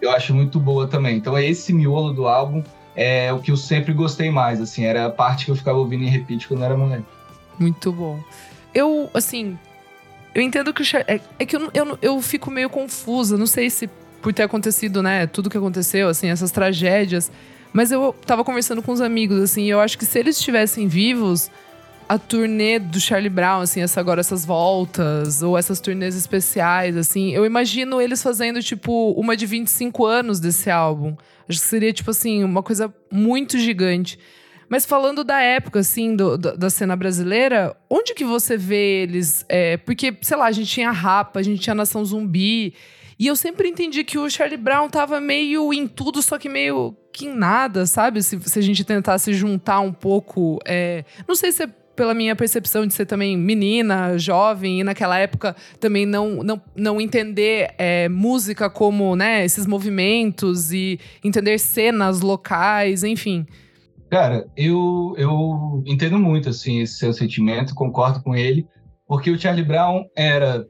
Eu 0.01 0.11
acho 0.11 0.33
muito 0.33 0.59
boa 0.59 0.87
também. 0.87 1.17
Então 1.17 1.37
é 1.37 1.45
esse 1.45 1.71
miolo 1.73 2.13
do 2.13 2.27
álbum 2.27 2.63
é 2.95 3.31
o 3.31 3.39
que 3.39 3.51
eu 3.51 3.57
sempre 3.57 3.93
gostei 3.93 4.29
mais, 4.29 4.59
assim, 4.59 4.83
era 4.83 5.05
a 5.05 5.09
parte 5.09 5.45
que 5.45 5.51
eu 5.51 5.55
ficava 5.55 5.77
ouvindo 5.77 6.03
em 6.03 6.09
repeat 6.09 6.47
quando 6.47 6.63
era 6.63 6.75
moleque. 6.75 7.05
Muito 7.57 7.91
bom. 7.91 8.19
Eu, 8.73 9.09
assim, 9.13 9.57
eu 10.33 10.41
entendo 10.41 10.73
que 10.73 10.81
o 10.81 10.85
é, 11.07 11.19
é 11.39 11.45
que 11.45 11.55
eu, 11.55 11.69
eu, 11.73 11.97
eu 12.01 12.21
fico 12.21 12.49
meio 12.49 12.69
confusa. 12.69 13.37
Não 13.37 13.47
sei 13.47 13.69
se 13.69 13.89
por 14.21 14.33
ter 14.33 14.43
acontecido, 14.43 15.01
né? 15.01 15.27
Tudo 15.27 15.49
que 15.49 15.57
aconteceu, 15.57 16.07
assim, 16.07 16.29
essas 16.29 16.51
tragédias. 16.51 17.31
Mas 17.73 17.91
eu 17.91 18.13
tava 18.25 18.43
conversando 18.43 18.81
com 18.81 18.91
os 18.91 19.01
amigos, 19.01 19.39
assim, 19.39 19.65
eu 19.65 19.79
acho 19.79 19.97
que 19.97 20.05
se 20.05 20.19
eles 20.19 20.37
estivessem 20.37 20.87
vivos, 20.87 21.49
a 22.11 22.19
turnê 22.19 22.77
do 22.77 22.99
Charlie 22.99 23.29
Brown, 23.29 23.61
assim, 23.61 23.81
essa, 23.81 23.99
agora 24.01 24.19
essas 24.19 24.45
voltas, 24.45 25.41
ou 25.41 25.57
essas 25.57 25.79
turnês 25.79 26.13
especiais, 26.13 26.97
assim, 26.97 27.31
eu 27.31 27.45
imagino 27.45 28.01
eles 28.01 28.21
fazendo, 28.21 28.61
tipo, 28.61 29.11
uma 29.11 29.37
de 29.37 29.45
25 29.45 30.05
anos 30.05 30.37
desse 30.37 30.69
álbum. 30.69 31.15
Acho 31.47 31.61
que 31.61 31.65
seria, 31.65 31.93
tipo 31.93 32.11
assim, 32.11 32.43
uma 32.43 32.61
coisa 32.61 32.93
muito 33.09 33.57
gigante. 33.57 34.19
Mas 34.67 34.85
falando 34.85 35.23
da 35.23 35.41
época, 35.41 35.79
assim, 35.79 36.13
do, 36.13 36.37
do, 36.37 36.57
da 36.57 36.69
cena 36.69 36.97
brasileira, 36.97 37.75
onde 37.89 38.13
que 38.13 38.25
você 38.25 38.57
vê 38.57 39.03
eles? 39.03 39.45
É, 39.47 39.77
porque, 39.77 40.13
sei 40.21 40.35
lá, 40.35 40.47
a 40.47 40.51
gente 40.51 40.69
tinha 40.69 40.91
Rapa, 40.91 41.39
a 41.39 41.43
gente 41.43 41.61
tinha 41.61 41.73
Nação 41.73 42.03
Zumbi. 42.03 42.73
E 43.21 43.27
eu 43.27 43.35
sempre 43.35 43.69
entendi 43.69 44.03
que 44.03 44.17
o 44.17 44.27
Charlie 44.27 44.57
Brown 44.57 44.89
tava 44.89 45.21
meio 45.21 45.71
em 45.71 45.87
tudo, 45.87 46.23
só 46.23 46.39
que 46.39 46.49
meio 46.49 46.97
que 47.13 47.27
em 47.27 47.35
nada, 47.35 47.85
sabe? 47.85 48.23
Se, 48.23 48.41
se 48.41 48.57
a 48.57 48.61
gente 48.63 48.83
tentasse 48.83 49.31
juntar 49.31 49.79
um 49.79 49.93
pouco. 49.93 50.57
É, 50.65 51.05
não 51.27 51.35
sei 51.35 51.51
se 51.51 51.61
é 51.61 51.67
pela 51.95 52.15
minha 52.15 52.35
percepção 52.35 52.83
de 52.87 52.95
ser 52.95 53.05
também 53.05 53.37
menina, 53.37 54.17
jovem, 54.17 54.79
e 54.79 54.83
naquela 54.83 55.19
época 55.19 55.55
também 55.79 56.03
não, 56.03 56.41
não, 56.41 56.59
não 56.75 56.99
entender 56.99 57.75
é, 57.77 58.09
música 58.09 58.71
como 58.71 59.15
né, 59.15 59.45
esses 59.45 59.67
movimentos 59.67 60.73
e 60.73 60.99
entender 61.23 61.59
cenas 61.59 62.21
locais, 62.21 63.03
enfim. 63.03 63.45
Cara, 64.09 64.47
eu, 64.57 65.13
eu 65.15 65.83
entendo 65.85 66.17
muito 66.17 66.49
assim 66.49 66.81
esse 66.81 66.97
seu 66.97 67.13
sentimento, 67.13 67.75
concordo 67.75 68.23
com 68.23 68.35
ele, 68.35 68.65
porque 69.07 69.29
o 69.29 69.39
Charlie 69.39 69.63
Brown 69.63 70.05
era 70.17 70.65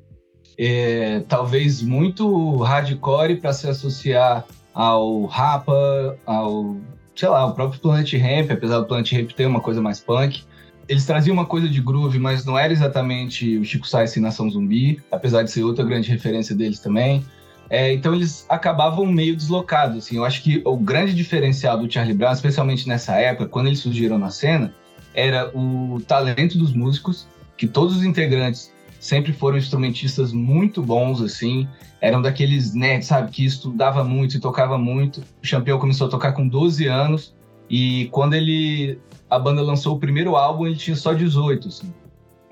é, 0.58 1.24
talvez 1.28 1.82
muito 1.82 2.58
hardcore 2.58 3.38
para 3.38 3.54
se 3.54 3.68
associar 3.68 4.46
ao 4.74 5.26
Rapa, 5.26 6.18
ao, 6.26 6.78
sei 7.16 7.30
lá, 7.30 7.46
o 7.46 7.54
próprio 7.54 7.80
Planet 7.80 8.14
Ramp, 8.14 8.52
apesar 8.52 8.80
do 8.80 8.86
Planet 8.86 9.12
Ramp 9.12 9.32
ter 9.32 9.46
uma 9.46 9.60
coisa 9.60 9.82
mais 9.82 10.00
punk. 10.00 10.44
Eles 10.88 11.06
traziam 11.06 11.34
uma 11.34 11.46
coisa 11.46 11.70
de 11.70 11.82
groove, 11.82 12.20
mas 12.20 12.46
não 12.46 12.58
era 12.58 12.74
exatamente 12.74 13.58
o 13.58 13.64
Chico 13.64 13.88
Sainz 13.88 14.16
e 14.16 14.20
Nação 14.20 14.50
Zumbi, 14.50 15.02
apesar 15.12 15.44
de 15.44 15.52
ser 15.52 15.64
outra 15.64 15.86
grande 15.86 16.10
referência 16.10 16.56
deles 16.56 16.80
também. 16.80 17.26
É, 17.70 17.94
então 17.94 18.14
eles 18.14 18.46
acabavam 18.50 19.06
meio 19.06 19.34
deslocados. 19.34 19.98
Assim. 19.98 20.18
Eu 20.18 20.26
acho 20.26 20.44
que 20.44 20.62
o 20.66 20.76
grande 20.76 21.14
diferencial 21.14 21.78
do 21.78 21.90
Charlie 21.90 22.14
Brown, 22.14 22.34
especialmente 22.34 22.86
nessa 22.88 23.16
época, 23.16 23.48
quando 23.48 23.68
eles 23.68 23.80
surgiram 23.80 24.18
na 24.18 24.30
cena, 24.30 24.74
era 25.14 25.50
o 25.58 26.02
talento 26.06 26.58
dos 26.58 26.74
músicos, 26.74 27.26
que 27.56 27.68
todos 27.68 27.96
os 27.96 28.04
integrantes 28.04 28.74
sempre 29.02 29.34
foram 29.34 29.58
instrumentistas 29.58 30.32
muito 30.32 30.82
bons, 30.82 31.22
assim. 31.22 31.68
Eram 32.00 32.22
daqueles 32.22 32.74
nerds, 32.76 33.08
sabe, 33.08 33.32
que 33.32 33.44
estudava 33.44 34.04
muito 34.04 34.38
e 34.38 34.40
tocava 34.40 34.78
muito. 34.78 35.22
O 35.44 35.46
Champion 35.46 35.80
começou 35.80 36.08
a 36.08 36.10
tocar 36.10 36.34
com 36.34 36.48
12 36.48 36.86
anos 36.86 37.36
e 37.68 38.08
quando 38.12 38.36
ele 38.36 39.00
a 39.28 39.40
banda 39.40 39.62
lançou 39.62 39.96
o 39.96 40.00
primeiro 40.00 40.36
álbum, 40.36 40.68
ele 40.68 40.76
tinha 40.76 40.96
só 40.96 41.14
18, 41.14 41.68
assim. 41.68 41.92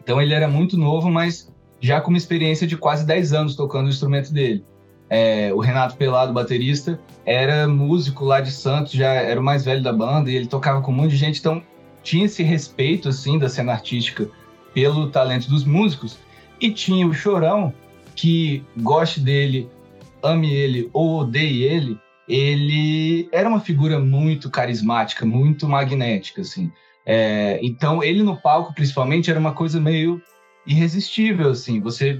Então 0.01 0.19
ele 0.19 0.33
era 0.33 0.47
muito 0.47 0.75
novo, 0.75 1.12
mas 1.12 1.53
já 1.79 2.01
com 2.01 2.09
uma 2.09 2.17
experiência 2.17 2.65
de 2.65 2.75
quase 2.75 3.05
10 3.05 3.33
anos 3.33 3.55
tocando 3.55 3.85
o 3.85 3.89
instrumento 3.89 4.33
dele. 4.33 4.65
É, 5.07 5.53
o 5.53 5.59
Renato 5.59 5.97
Pelado, 5.97 6.33
baterista, 6.33 6.99
era 7.25 7.67
músico 7.67 8.25
lá 8.25 8.41
de 8.41 8.51
Santos, 8.51 8.93
já 8.93 9.12
era 9.13 9.39
o 9.39 9.43
mais 9.43 9.65
velho 9.65 9.83
da 9.83 9.93
banda 9.93 10.31
e 10.31 10.35
ele 10.35 10.47
tocava 10.47 10.81
com 10.81 10.91
um 10.91 10.95
monte 10.95 11.12
de 11.12 11.17
gente, 11.17 11.39
então 11.39 11.62
tinha 12.01 12.25
esse 12.25 12.41
respeito 12.41 13.09
assim 13.09 13.38
da 13.38 13.49
cena 13.49 13.73
artística 13.73 14.29
pelo 14.73 15.09
talento 15.09 15.49
dos 15.49 15.63
músicos 15.65 16.17
e 16.60 16.72
tinha 16.72 17.08
o 17.08 17.13
Chorão, 17.13 17.74
que 18.15 18.63
goste 18.78 19.19
dele, 19.19 19.69
ame 20.22 20.54
ele 20.54 20.89
ou 20.93 21.19
odeie 21.19 21.63
ele, 21.63 21.98
ele 22.28 23.28
era 23.32 23.50
uma 23.50 23.60
figura 23.60 24.00
muito 24.00 24.50
carismática, 24.50 25.26
muito 25.26 25.67
magnética, 25.67 26.41
assim. 26.41 26.72
É, 27.06 27.60
então, 27.63 28.04
ele 28.04 28.22
no 28.22 28.38
palco, 28.38 28.74
principalmente, 28.74 29.32
era 29.32 29.39
uma 29.39 29.54
coisa 29.54 29.80
meio 29.80 30.22
irresistível, 30.67 31.50
assim. 31.50 31.80
Você 31.80 32.19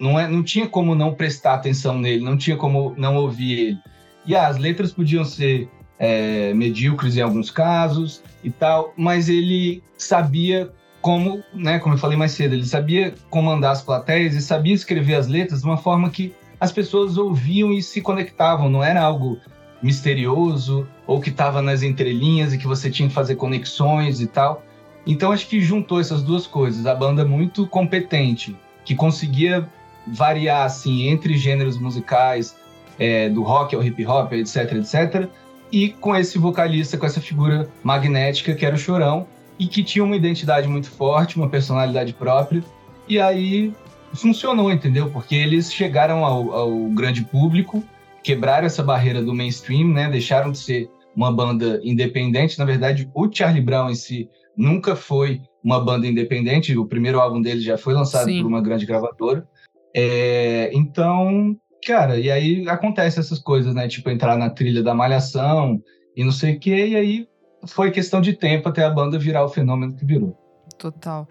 não, 0.00 0.18
é, 0.18 0.26
não 0.26 0.42
tinha 0.42 0.66
como 0.66 0.94
não 0.94 1.14
prestar 1.14 1.54
atenção 1.54 1.98
nele, 1.98 2.24
não 2.24 2.36
tinha 2.36 2.56
como 2.56 2.94
não 2.96 3.16
ouvir 3.16 3.52
ele. 3.52 3.78
E 4.26 4.34
ah, 4.34 4.48
as 4.48 4.58
letras 4.58 4.92
podiam 4.92 5.24
ser 5.24 5.68
é, 5.98 6.52
medíocres 6.54 7.16
em 7.16 7.20
alguns 7.20 7.50
casos 7.50 8.22
e 8.42 8.50
tal, 8.50 8.92
mas 8.96 9.28
ele 9.28 9.82
sabia 9.96 10.72
como, 11.04 11.44
né, 11.52 11.78
como 11.80 11.96
eu 11.96 11.98
falei 11.98 12.16
mais 12.16 12.32
cedo, 12.32 12.54
ele 12.54 12.64
sabia 12.64 13.12
comandar 13.28 13.72
as 13.72 13.82
plateias 13.82 14.34
e 14.34 14.40
sabia 14.40 14.72
escrever 14.72 15.16
as 15.16 15.26
letras 15.26 15.60
de 15.60 15.66
uma 15.66 15.76
forma 15.76 16.08
que 16.08 16.34
as 16.58 16.72
pessoas 16.72 17.18
ouviam 17.18 17.70
e 17.70 17.82
se 17.82 18.00
conectavam, 18.00 18.70
não 18.70 18.82
era 18.82 19.02
algo 19.02 19.38
misterioso 19.82 20.88
ou 21.06 21.20
que 21.20 21.28
estava 21.28 21.60
nas 21.60 21.82
entrelinhas 21.82 22.54
e 22.54 22.58
que 22.58 22.66
você 22.66 22.90
tinha 22.90 23.06
que 23.06 23.14
fazer 23.14 23.34
conexões 23.34 24.22
e 24.22 24.26
tal. 24.26 24.64
Então 25.06 25.30
acho 25.30 25.46
que 25.46 25.60
juntou 25.60 26.00
essas 26.00 26.22
duas 26.22 26.46
coisas, 26.46 26.86
a 26.86 26.94
banda 26.94 27.22
muito 27.22 27.66
competente, 27.66 28.56
que 28.82 28.94
conseguia 28.94 29.68
variar 30.06 30.64
assim 30.64 31.08
entre 31.08 31.36
gêneros 31.36 31.76
musicais, 31.76 32.56
é, 32.98 33.28
do 33.28 33.42
rock 33.42 33.76
ao 33.76 33.84
hip 33.84 34.06
hop, 34.06 34.32
etc, 34.32 34.72
etc, 34.72 35.28
e 35.70 35.90
com 35.90 36.16
esse 36.16 36.38
vocalista, 36.38 36.96
com 36.96 37.04
essa 37.04 37.20
figura 37.20 37.68
magnética 37.82 38.54
que 38.54 38.64
era 38.64 38.74
o 38.74 38.78
Chorão, 38.78 39.26
e 39.58 39.66
que 39.66 39.84
tinha 39.84 40.04
uma 40.04 40.16
identidade 40.16 40.68
muito 40.68 40.90
forte, 40.90 41.36
uma 41.36 41.48
personalidade 41.48 42.12
própria. 42.12 42.62
E 43.08 43.20
aí 43.20 43.72
funcionou, 44.14 44.72
entendeu? 44.72 45.10
Porque 45.10 45.34
eles 45.34 45.72
chegaram 45.72 46.24
ao, 46.24 46.52
ao 46.52 46.70
grande 46.90 47.22
público, 47.24 47.82
quebraram 48.22 48.66
essa 48.66 48.82
barreira 48.82 49.22
do 49.22 49.34
mainstream, 49.34 49.88
né? 49.88 50.08
Deixaram 50.08 50.50
de 50.50 50.58
ser 50.58 50.90
uma 51.14 51.32
banda 51.32 51.80
independente. 51.84 52.58
Na 52.58 52.64
verdade, 52.64 53.08
o 53.14 53.30
Charlie 53.30 53.62
Brown 53.62 53.90
em 53.90 53.94
si 53.94 54.28
nunca 54.56 54.96
foi 54.96 55.42
uma 55.62 55.80
banda 55.80 56.06
independente. 56.06 56.76
O 56.76 56.86
primeiro 56.86 57.20
álbum 57.20 57.40
dele 57.40 57.60
já 57.60 57.76
foi 57.76 57.94
lançado 57.94 58.26
Sim. 58.26 58.42
por 58.42 58.48
uma 58.48 58.60
grande 58.60 58.86
gravadora. 58.86 59.46
É, 59.94 60.70
então, 60.72 61.56
cara, 61.86 62.18
e 62.18 62.30
aí 62.30 62.68
acontece 62.68 63.20
essas 63.20 63.38
coisas, 63.38 63.74
né? 63.74 63.86
Tipo, 63.86 64.10
entrar 64.10 64.36
na 64.36 64.50
trilha 64.50 64.82
da 64.82 64.94
malhação 64.94 65.80
e 66.16 66.24
não 66.24 66.32
sei 66.32 66.54
o 66.54 66.60
quê, 66.60 66.86
e 66.88 66.96
aí 66.96 67.28
foi 67.66 67.90
questão 67.90 68.20
de 68.20 68.32
tempo 68.32 68.68
até 68.68 68.84
a 68.84 68.90
banda 68.90 69.18
virar 69.18 69.44
o 69.44 69.48
fenômeno 69.48 69.94
que 69.94 70.04
virou. 70.04 70.36
Total. 70.78 71.28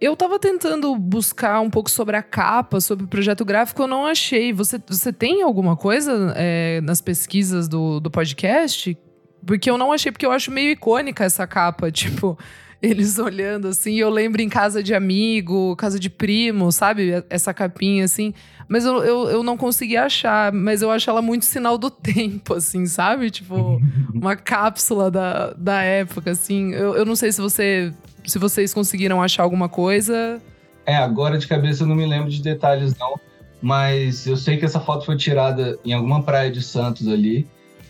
Eu 0.00 0.14
tava 0.14 0.38
tentando 0.38 0.94
buscar 0.96 1.60
um 1.60 1.70
pouco 1.70 1.90
sobre 1.90 2.16
a 2.16 2.22
capa, 2.22 2.80
sobre 2.80 3.06
o 3.06 3.08
projeto 3.08 3.44
gráfico, 3.44 3.82
eu 3.82 3.86
não 3.86 4.04
achei. 4.04 4.52
Você, 4.52 4.80
você 4.86 5.12
tem 5.12 5.42
alguma 5.42 5.74
coisa 5.74 6.34
é, 6.36 6.80
nas 6.82 7.00
pesquisas 7.00 7.66
do, 7.66 7.98
do 7.98 8.10
podcast? 8.10 8.96
Porque 9.44 9.70
eu 9.70 9.78
não 9.78 9.92
achei, 9.92 10.12
porque 10.12 10.26
eu 10.26 10.32
acho 10.32 10.50
meio 10.50 10.70
icônica 10.70 11.24
essa 11.24 11.46
capa, 11.46 11.90
tipo, 11.92 12.38
eles 12.80 13.18
olhando 13.20 13.68
assim. 13.68 13.94
Eu 13.94 14.10
lembro 14.10 14.42
em 14.42 14.48
casa 14.48 14.82
de 14.82 14.94
amigo, 14.94 15.74
casa 15.76 15.98
de 15.98 16.10
primo, 16.10 16.70
sabe? 16.72 17.24
Essa 17.30 17.52
capinha 17.52 18.04
assim. 18.04 18.32
Mas 18.68 18.84
eu, 18.84 19.04
eu, 19.04 19.28
eu 19.28 19.42
não 19.42 19.56
consegui 19.56 19.96
achar, 19.96 20.52
mas 20.52 20.82
eu 20.82 20.90
acho 20.90 21.08
ela 21.08 21.22
muito 21.22 21.44
sinal 21.44 21.78
do 21.78 21.88
tempo, 21.90 22.54
assim, 22.54 22.86
sabe? 22.86 23.30
Tipo, 23.30 23.80
uma 24.12 24.36
cápsula 24.36 25.10
da, 25.10 25.52
da 25.52 25.82
época, 25.82 26.32
assim. 26.32 26.72
Eu, 26.72 26.96
eu 26.96 27.04
não 27.04 27.16
sei 27.16 27.32
se 27.32 27.40
você 27.40 27.92
se 28.24 28.38
vocês 28.38 28.74
conseguiram 28.74 29.22
achar 29.22 29.44
alguma 29.44 29.68
coisa. 29.68 30.42
É, 30.84 30.96
agora 30.96 31.38
de 31.38 31.46
cabeça 31.46 31.84
eu 31.84 31.86
não 31.86 31.94
me 31.94 32.06
lembro 32.06 32.28
de 32.28 32.42
detalhes, 32.42 32.96
não. 32.98 33.18
Mas 33.62 34.26
eu 34.26 34.36
sei 34.36 34.56
que 34.56 34.64
essa 34.64 34.80
foto 34.80 35.06
foi 35.06 35.16
tirada 35.16 35.78
em 35.84 35.92
alguma 35.92 36.22
praia 36.22 36.50
de 36.50 36.62
Santos 36.62 37.08
ali. 37.08 37.46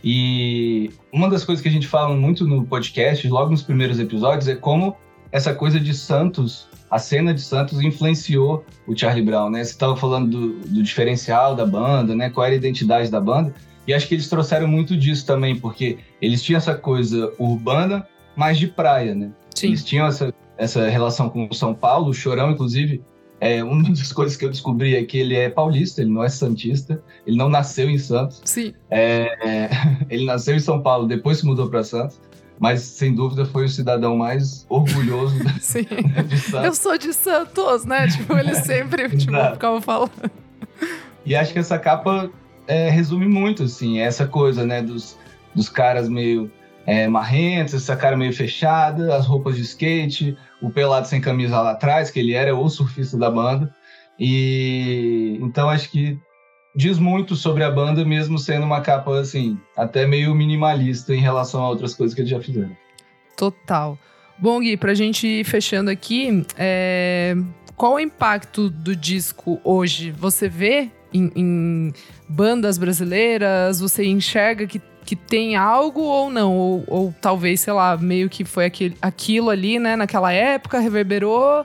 E 0.09 0.88
uma 1.12 1.29
das 1.29 1.45
coisas 1.45 1.61
que 1.61 1.69
a 1.69 1.73
gente 1.73 1.88
fala 1.88 2.14
muito 2.14 2.47
no 2.47 2.64
podcast, 2.64 3.27
logo 3.29 3.51
nos 3.51 3.64
primeiros 3.64 3.99
episódios, 3.99 4.47
é 4.47 4.55
como 4.55 4.97
essa 5.33 5.53
coisa 5.53 5.81
de 5.81 5.92
Santos 5.92 6.69
a 6.88 7.01
cena 7.01 7.35
de 7.35 7.40
Santos 7.40 7.81
influenciou 7.81 8.64
o 8.87 8.97
Charlie 8.97 9.25
Brown, 9.25 9.51
né? 9.51 9.64
Você 9.64 9.73
estava 9.73 9.97
falando 9.97 10.31
do, 10.31 10.61
do, 10.61 10.81
diferencial 10.81 11.57
da 11.57 11.66
banda, 11.66 12.14
né? 12.14 12.31
Qual 12.31 12.47
era 12.47 12.55
a 12.55 12.57
identidade 12.57 13.11
da 13.11 13.21
banda? 13.21 13.53
E 13.85 13.92
acho 13.92 14.07
que 14.07 14.14
eles 14.14 14.29
trouxeram 14.29 14.69
muito 14.69 14.97
disso 14.97 15.27
também, 15.27 15.57
porque 15.57 15.99
eles 16.23 16.40
tinham 16.40 16.59
essa 16.59 16.77
coisa 16.77 17.33
urbana, 17.37 18.07
mas 18.37 18.59
de 18.59 18.69
praia, 18.69 19.12
né? 19.12 19.33
Sim. 19.57 19.66
Eles 19.66 19.85
tinham 19.85 20.07
essa, 20.07 20.33
essa 20.57 20.88
relação 20.88 21.29
com 21.29 21.53
São 21.53 21.75
Paulo, 21.75 22.11
o 22.11 22.14
Chorão, 22.14 22.53
inclusive. 22.53 23.03
É, 23.40 23.62
uma 23.62 23.83
das 23.90 24.12
coisas 24.12 24.37
que 24.37 24.44
eu 24.44 24.51
descobri 24.51 24.96
é 24.96 25.05
que 25.05 25.18
ele 25.18 25.35
é 25.35 25.49
paulista, 25.49 26.01
ele 26.01 26.11
não 26.11 26.25
é 26.25 26.29
santista, 26.29 27.03
ele 27.27 27.37
não 27.37 27.49
nasceu 27.49 27.88
em 27.88 27.99
Santos. 27.99 28.40
Sim. 28.44 28.75
É, 28.90 29.37
é, 29.46 29.70
ele 30.11 30.25
nasceu 30.25 30.55
em 30.55 30.61
São 30.61 30.83
Paulo, 30.83 31.07
depois 31.07 31.38
se 31.38 31.46
mudou 31.46 31.68
para 31.68 31.83
Santos 31.83 32.20
mas 32.59 32.81
sem 32.81 33.14
dúvida 33.14 33.44
foi 33.44 33.66
o 33.66 33.68
cidadão 33.68 34.16
mais 34.16 34.64
orgulhoso 34.68 35.37
Sim. 35.61 35.87
de 36.27 36.38
Santos. 36.38 36.64
Eu 36.64 36.75
sou 36.75 36.99
de 36.99 37.12
Santos, 37.12 37.85
né? 37.85 38.09
Tipo, 38.09 38.35
ele 38.37 38.55
sempre 38.55 39.09
tipo, 39.16 39.33
ficava 39.53 39.81
falando. 39.81 40.31
E 41.25 41.35
acho 41.35 41.53
que 41.53 41.59
essa 41.59 41.79
capa 41.79 42.31
é, 42.66 42.88
resume 42.88 43.27
muito, 43.27 43.64
assim, 43.64 43.99
essa 43.99 44.27
coisa, 44.27 44.64
né, 44.64 44.83
dos, 44.83 45.18
dos 45.55 45.68
caras 45.68 46.09
meio 46.09 46.51
é, 46.87 47.09
essa 47.59 47.96
cara 47.96 48.16
meio 48.16 48.33
fechada, 48.33 49.16
as 49.16 49.27
roupas 49.27 49.57
de 49.57 49.62
skate, 49.62 50.37
o 50.62 50.70
pelado 50.70 51.09
sem 51.09 51.20
camisa 51.20 51.61
lá 51.61 51.72
atrás, 51.72 52.11
que 52.11 52.20
ele 52.20 52.33
era 52.33 52.55
o 52.55 52.68
surfista 52.68 53.18
da 53.18 53.31
banda. 53.31 53.75
E 54.18 55.38
então 55.42 55.68
acho 55.68 55.90
que 55.90 56.18
diz 56.75 56.99
muito 56.99 57.35
sobre 57.35 57.64
a 57.64 57.70
banda, 57.70 58.05
mesmo 58.05 58.38
sendo 58.38 58.64
uma 58.64 58.83
capa, 58.83 59.18
assim, 59.18 59.59
até 59.77 60.07
meio 60.07 60.35
minimalista 60.35 61.14
em 61.14 61.20
relação 61.20 61.62
a 61.62 61.68
outras 61.68 61.94
coisas 61.94 62.14
que 62.14 62.20
eles 62.20 62.31
já 62.31 62.40
fizeram. 62.40 62.77
Total. 63.37 63.99
Bom, 64.38 64.61
Gui, 64.61 64.77
pra 64.77 64.94
gente 64.94 65.27
ir 65.27 65.44
fechando 65.44 65.90
aqui, 65.90 66.44
é... 66.59 67.35
qual 67.75 67.94
o 67.94 68.01
impacto 68.01 68.68
do 68.68 68.94
disco 68.94 69.59
hoje? 69.64 70.11
Você 70.12 70.49
vê 70.49 70.90
em, 71.12 71.33
em 71.35 71.92
bandas 72.29 72.77
brasileiras? 72.77 73.81
Você 73.81 74.05
enxerga 74.05 74.66
que, 74.66 74.81
que 75.07 75.14
tem 75.14 75.55
algo 75.55 76.03
ou 76.03 76.29
não? 76.29 76.55
Ou, 76.57 76.85
ou 76.88 77.14
talvez, 77.21 77.61
sei 77.61 77.73
lá, 77.73 77.97
meio 77.97 78.29
que 78.29 78.45
foi 78.45 78.66
aquele, 78.66 78.97
aquilo 79.01 79.49
ali, 79.49 79.79
né, 79.79 79.95
naquela 79.95 80.33
época, 80.33 80.81
reverberou? 80.81 81.64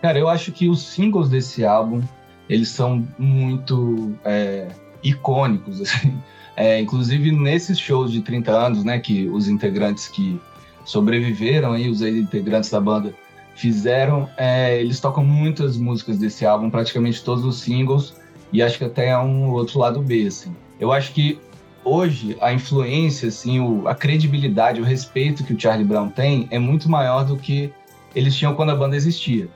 Cara, 0.00 0.18
eu 0.18 0.28
acho 0.28 0.50
que 0.50 0.68
os 0.68 0.82
singles 0.82 1.28
desse 1.28 1.64
álbum, 1.64 2.00
eles 2.48 2.70
são 2.70 3.06
muito 3.18 4.12
é, 4.24 4.68
icônicos, 5.02 5.78
assim. 5.82 6.18
É, 6.56 6.80
inclusive, 6.80 7.30
nesses 7.30 7.78
shows 7.78 8.10
de 8.10 8.22
30 8.22 8.50
anos, 8.50 8.82
né, 8.82 8.98
que 8.98 9.28
os 9.28 9.46
integrantes 9.46 10.08
que 10.08 10.40
sobreviveram 10.84 11.74
aí, 11.74 11.88
os 11.88 12.00
integrantes 12.00 12.70
da 12.70 12.80
banda 12.80 13.14
fizeram, 13.54 14.28
é, 14.38 14.80
eles 14.80 14.98
tocam 15.00 15.22
muitas 15.22 15.76
músicas 15.76 16.18
desse 16.18 16.46
álbum, 16.46 16.70
praticamente 16.70 17.22
todos 17.22 17.44
os 17.44 17.60
singles, 17.60 18.14
e 18.52 18.62
acho 18.62 18.78
que 18.78 18.84
até 18.84 19.16
um 19.18 19.50
outro 19.50 19.78
lado 19.78 20.00
B, 20.00 20.26
assim. 20.26 20.54
Eu 20.78 20.90
acho 20.90 21.12
que 21.12 21.38
hoje 21.84 22.36
a 22.40 22.52
influência, 22.52 23.28
assim, 23.28 23.60
o, 23.60 23.88
a 23.88 23.94
credibilidade, 23.94 24.80
o 24.80 24.84
respeito 24.84 25.44
que 25.44 25.52
o 25.52 25.60
Charlie 25.60 25.86
Brown 25.86 26.08
tem 26.08 26.46
é 26.50 26.58
muito 26.58 26.90
maior 26.90 27.24
do 27.24 27.36
que 27.36 27.72
eles 28.14 28.36
tinham 28.36 28.54
quando 28.54 28.70
a 28.70 28.76
banda 28.76 28.96
existia. 28.96 29.48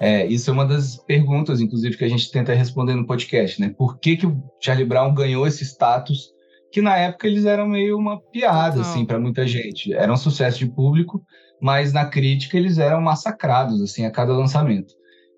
É, 0.00 0.26
isso 0.26 0.48
é 0.48 0.52
uma 0.52 0.64
das 0.64 0.96
perguntas, 0.96 1.60
inclusive, 1.60 1.96
que 1.96 2.04
a 2.04 2.08
gente 2.08 2.30
tenta 2.30 2.54
responder 2.54 2.94
no 2.94 3.06
podcast, 3.06 3.60
né? 3.60 3.74
Por 3.76 3.98
que, 3.98 4.16
que 4.16 4.26
o 4.26 4.40
Charlie 4.60 4.86
Brown 4.86 5.12
ganhou 5.12 5.46
esse 5.46 5.64
status 5.64 6.32
que 6.70 6.80
na 6.80 6.96
época 6.96 7.26
eles 7.26 7.44
eram 7.44 7.66
meio 7.66 7.96
uma 7.96 8.20
piada, 8.20 8.82
assim, 8.82 9.04
para 9.04 9.18
muita 9.18 9.46
gente. 9.46 9.92
Era 9.92 10.12
um 10.12 10.16
sucesso 10.16 10.58
de 10.58 10.66
público, 10.66 11.22
mas 11.60 11.92
na 11.92 12.04
crítica 12.04 12.56
eles 12.56 12.78
eram 12.78 13.00
massacrados, 13.00 13.80
assim, 13.80 14.04
a 14.04 14.10
cada 14.10 14.32
lançamento. 14.34 14.94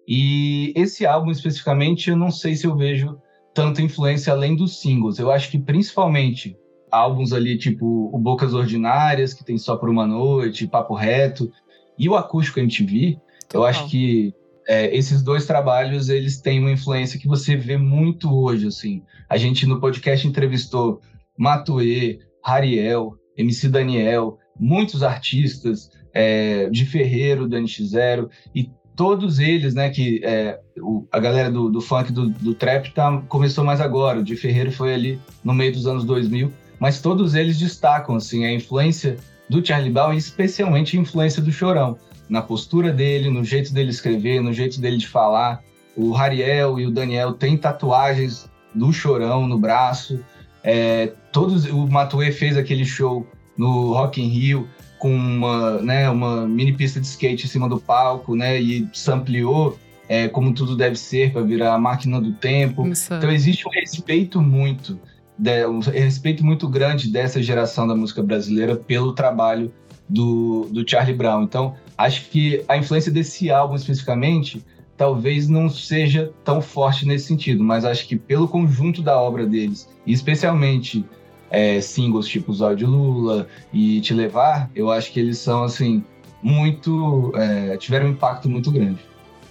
E 0.07 0.73
esse 0.77 1.07
álbum 1.07 1.31
especificamente, 1.31 2.11
eu 2.11 2.17
não 2.17 2.31
sei 2.31 2.57
se 2.57 2.67
eu 2.67 2.77
vejo 2.77 3.17
tanta 3.55 3.83
influência 3.83 4.33
além 4.33 4.55
dos 4.57 4.81
singles. 4.81 5.19
Eu 5.19 5.31
acho 5.31 5.51
que 5.51 5.59
principalmente 5.59 6.57
álbuns 6.91 7.33
ali 7.33 7.57
tipo 7.57 8.11
o 8.13 8.19
Bocas 8.19 8.53
Ordinárias, 8.53 9.33
que 9.33 9.45
tem 9.45 9.57
Só 9.59 9.77
por 9.77 9.89
uma 9.89 10.07
Noite, 10.07 10.67
Papo 10.67 10.95
Reto, 10.95 11.51
e 11.99 12.09
o 12.09 12.17
Acústico 12.17 12.61
MTV, 12.61 13.19
eu 13.53 13.65
acho 13.65 13.89
que 13.89 14.35
é, 14.67 14.95
esses 14.97 15.23
dois 15.23 15.47
trabalhos 15.47 16.09
eles 16.09 16.41
têm 16.41 16.61
uma 16.61 16.71
influência 16.71 17.19
que 17.19 17.29
você 17.29 17.57
vê 17.57 17.77
muito 17.77 18.33
hoje, 18.33 18.67
assim. 18.67 19.03
A 19.29 19.37
gente 19.37 19.67
no 19.67 19.81
podcast 19.81 20.27
entrevistou 20.27 21.01
Matuê, 21.37 22.21
Hariel, 22.43 23.17
MC 23.37 23.69
Daniel, 23.69 24.39
muitos 24.59 25.03
artistas, 25.03 25.91
é, 26.13 26.69
de 26.71 26.85
Ferreiro, 26.85 27.49
Dani 27.49 27.67
X0, 27.67 28.29
e 28.55 28.71
todos 29.01 29.39
eles, 29.39 29.73
né, 29.73 29.89
que 29.89 30.21
é, 30.23 30.61
o, 30.79 31.07
a 31.11 31.19
galera 31.19 31.51
do, 31.51 31.71
do 31.71 31.81
funk, 31.81 32.13
do, 32.13 32.29
do, 32.29 32.53
trap 32.53 32.93
tá, 32.93 33.23
começou 33.31 33.65
mais 33.65 33.81
agora, 33.81 34.19
o 34.19 34.23
de 34.23 34.37
Ferreiro 34.37 34.71
foi 34.71 34.93
ali 34.93 35.19
no 35.43 35.55
meio 35.55 35.73
dos 35.73 35.87
anos 35.87 36.05
2000, 36.05 36.53
mas 36.79 37.01
todos 37.01 37.35
eles 37.35 37.59
destacam, 37.59 38.17
assim, 38.17 38.45
a 38.45 38.53
influência 38.53 39.17
do 39.49 39.67
Charlie 39.67 39.91
Brown 39.91 40.13
e 40.13 40.19
especialmente 40.19 40.99
a 40.99 41.01
influência 41.01 41.41
do 41.41 41.51
Chorão, 41.51 41.97
na 42.29 42.43
postura 42.43 42.93
dele, 42.93 43.31
no 43.31 43.43
jeito 43.43 43.73
dele 43.73 43.89
escrever, 43.89 44.43
no 44.43 44.53
jeito 44.53 44.79
dele 44.79 44.99
de 44.99 45.09
falar. 45.09 45.65
O 45.97 46.15
Hariel 46.15 46.79
e 46.79 46.85
o 46.85 46.91
Daniel 46.91 47.33
têm 47.33 47.57
tatuagens 47.57 48.51
do 48.75 48.93
Chorão 48.93 49.49
no 49.49 49.59
braço, 49.59 50.23
é, 50.63 51.11
todos, 51.33 51.65
o 51.65 51.87
Matue 51.87 52.33
fez 52.33 52.55
aquele 52.55 52.85
show 52.85 53.27
no 53.57 53.95
Rock 53.95 54.21
in 54.21 54.29
Rio 54.29 54.69
com 55.01 55.13
uma, 55.13 55.81
né, 55.81 56.09
uma 56.11 56.47
mini 56.47 56.75
pista 56.75 57.01
de 57.01 57.07
skate 57.07 57.47
em 57.47 57.49
cima 57.49 57.69
do 57.69 57.81
palco, 57.81 58.37
né, 58.37 58.61
e 58.61 58.87
sampleou 58.93 59.77
é, 60.07 60.29
como 60.29 60.53
tudo 60.53 60.77
deve 60.77 60.97
ser 60.97 61.33
para 61.33 61.41
virar 61.41 61.75
a 61.75 61.79
máquina 61.79 62.21
do 62.21 62.33
tempo. 62.33 62.87
Isso. 62.87 63.13
Então 63.13 63.33
existe 63.33 63.67
um 63.67 63.71
respeito 63.71 64.43
muito, 64.43 65.01
de, 65.39 65.67
um 65.67 65.81
respeito 65.81 66.45
muito 66.45 66.69
grande 66.69 67.11
dessa 67.11 67.43
geração 67.43 67.89
da 67.89 67.97
música 67.97 68.23
brasileira 68.23 68.77
pelo 68.77 69.13
trabalho 69.15 69.73
do, 70.07 70.69
do 70.71 70.89
Charlie 70.89 71.17
Brown. 71.17 71.45
Então 71.45 71.75
acho 71.97 72.29
que 72.29 72.63
a 72.69 72.77
influência 72.77 73.11
desse 73.11 73.51
álbum 73.51 73.77
especificamente 73.77 74.63
talvez 74.99 75.49
não 75.49 75.71
seja 75.71 76.31
tão 76.45 76.61
forte 76.61 77.07
nesse 77.07 77.29
sentido, 77.29 77.65
mas 77.65 77.87
acho 77.87 78.07
que 78.07 78.17
pelo 78.17 78.47
conjunto 78.47 79.01
da 79.01 79.19
obra 79.19 79.47
deles, 79.47 79.89
e 80.05 80.13
especialmente 80.13 81.07
é, 81.51 81.81
singles 81.81 82.27
tipo 82.27 82.53
Zóio 82.53 82.77
de 82.77 82.87
Lula 82.87 83.47
e 83.73 84.01
Te 84.01 84.15
Levar, 84.15 84.71
eu 84.75 84.91
acho 84.91 85.13
que 85.13 85.21
eles 85.21 85.39
são, 85.39 85.65
assim, 85.65 86.03
muito. 86.43 87.33
É, 87.35 87.77
tiveram 87.77 88.07
um 88.07 88.11
impacto 88.11 88.49
muito 88.49 88.71
grande. 88.71 88.99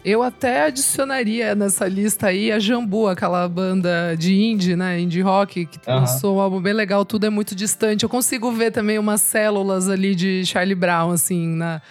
Eu 0.03 0.23
até 0.23 0.63
adicionaria 0.63 1.53
nessa 1.53 1.85
lista 1.85 2.27
aí 2.27 2.53
a 2.53 2.57
Jambu, 2.57 3.07
aquela 3.07 3.47
banda 3.49 4.15
de 4.17 4.33
indie, 4.33 4.75
né? 4.75 4.97
Indie 4.99 5.21
rock, 5.21 5.65
que 5.65 5.77
uhum. 5.89 5.97
lançou 5.97 6.37
um 6.37 6.39
álbum 6.39 6.61
bem 6.61 6.71
legal, 6.71 7.03
tudo 7.03 7.25
é 7.25 7.29
muito 7.29 7.53
distante. 7.53 8.03
Eu 8.03 8.09
consigo 8.09 8.49
ver 8.51 8.71
também 8.71 8.97
umas 8.97 9.21
células 9.21 9.89
ali 9.89 10.15
de 10.15 10.45
Charlie 10.45 10.73
Brown, 10.75 11.11
assim, 11.11 11.47
na 11.47 11.81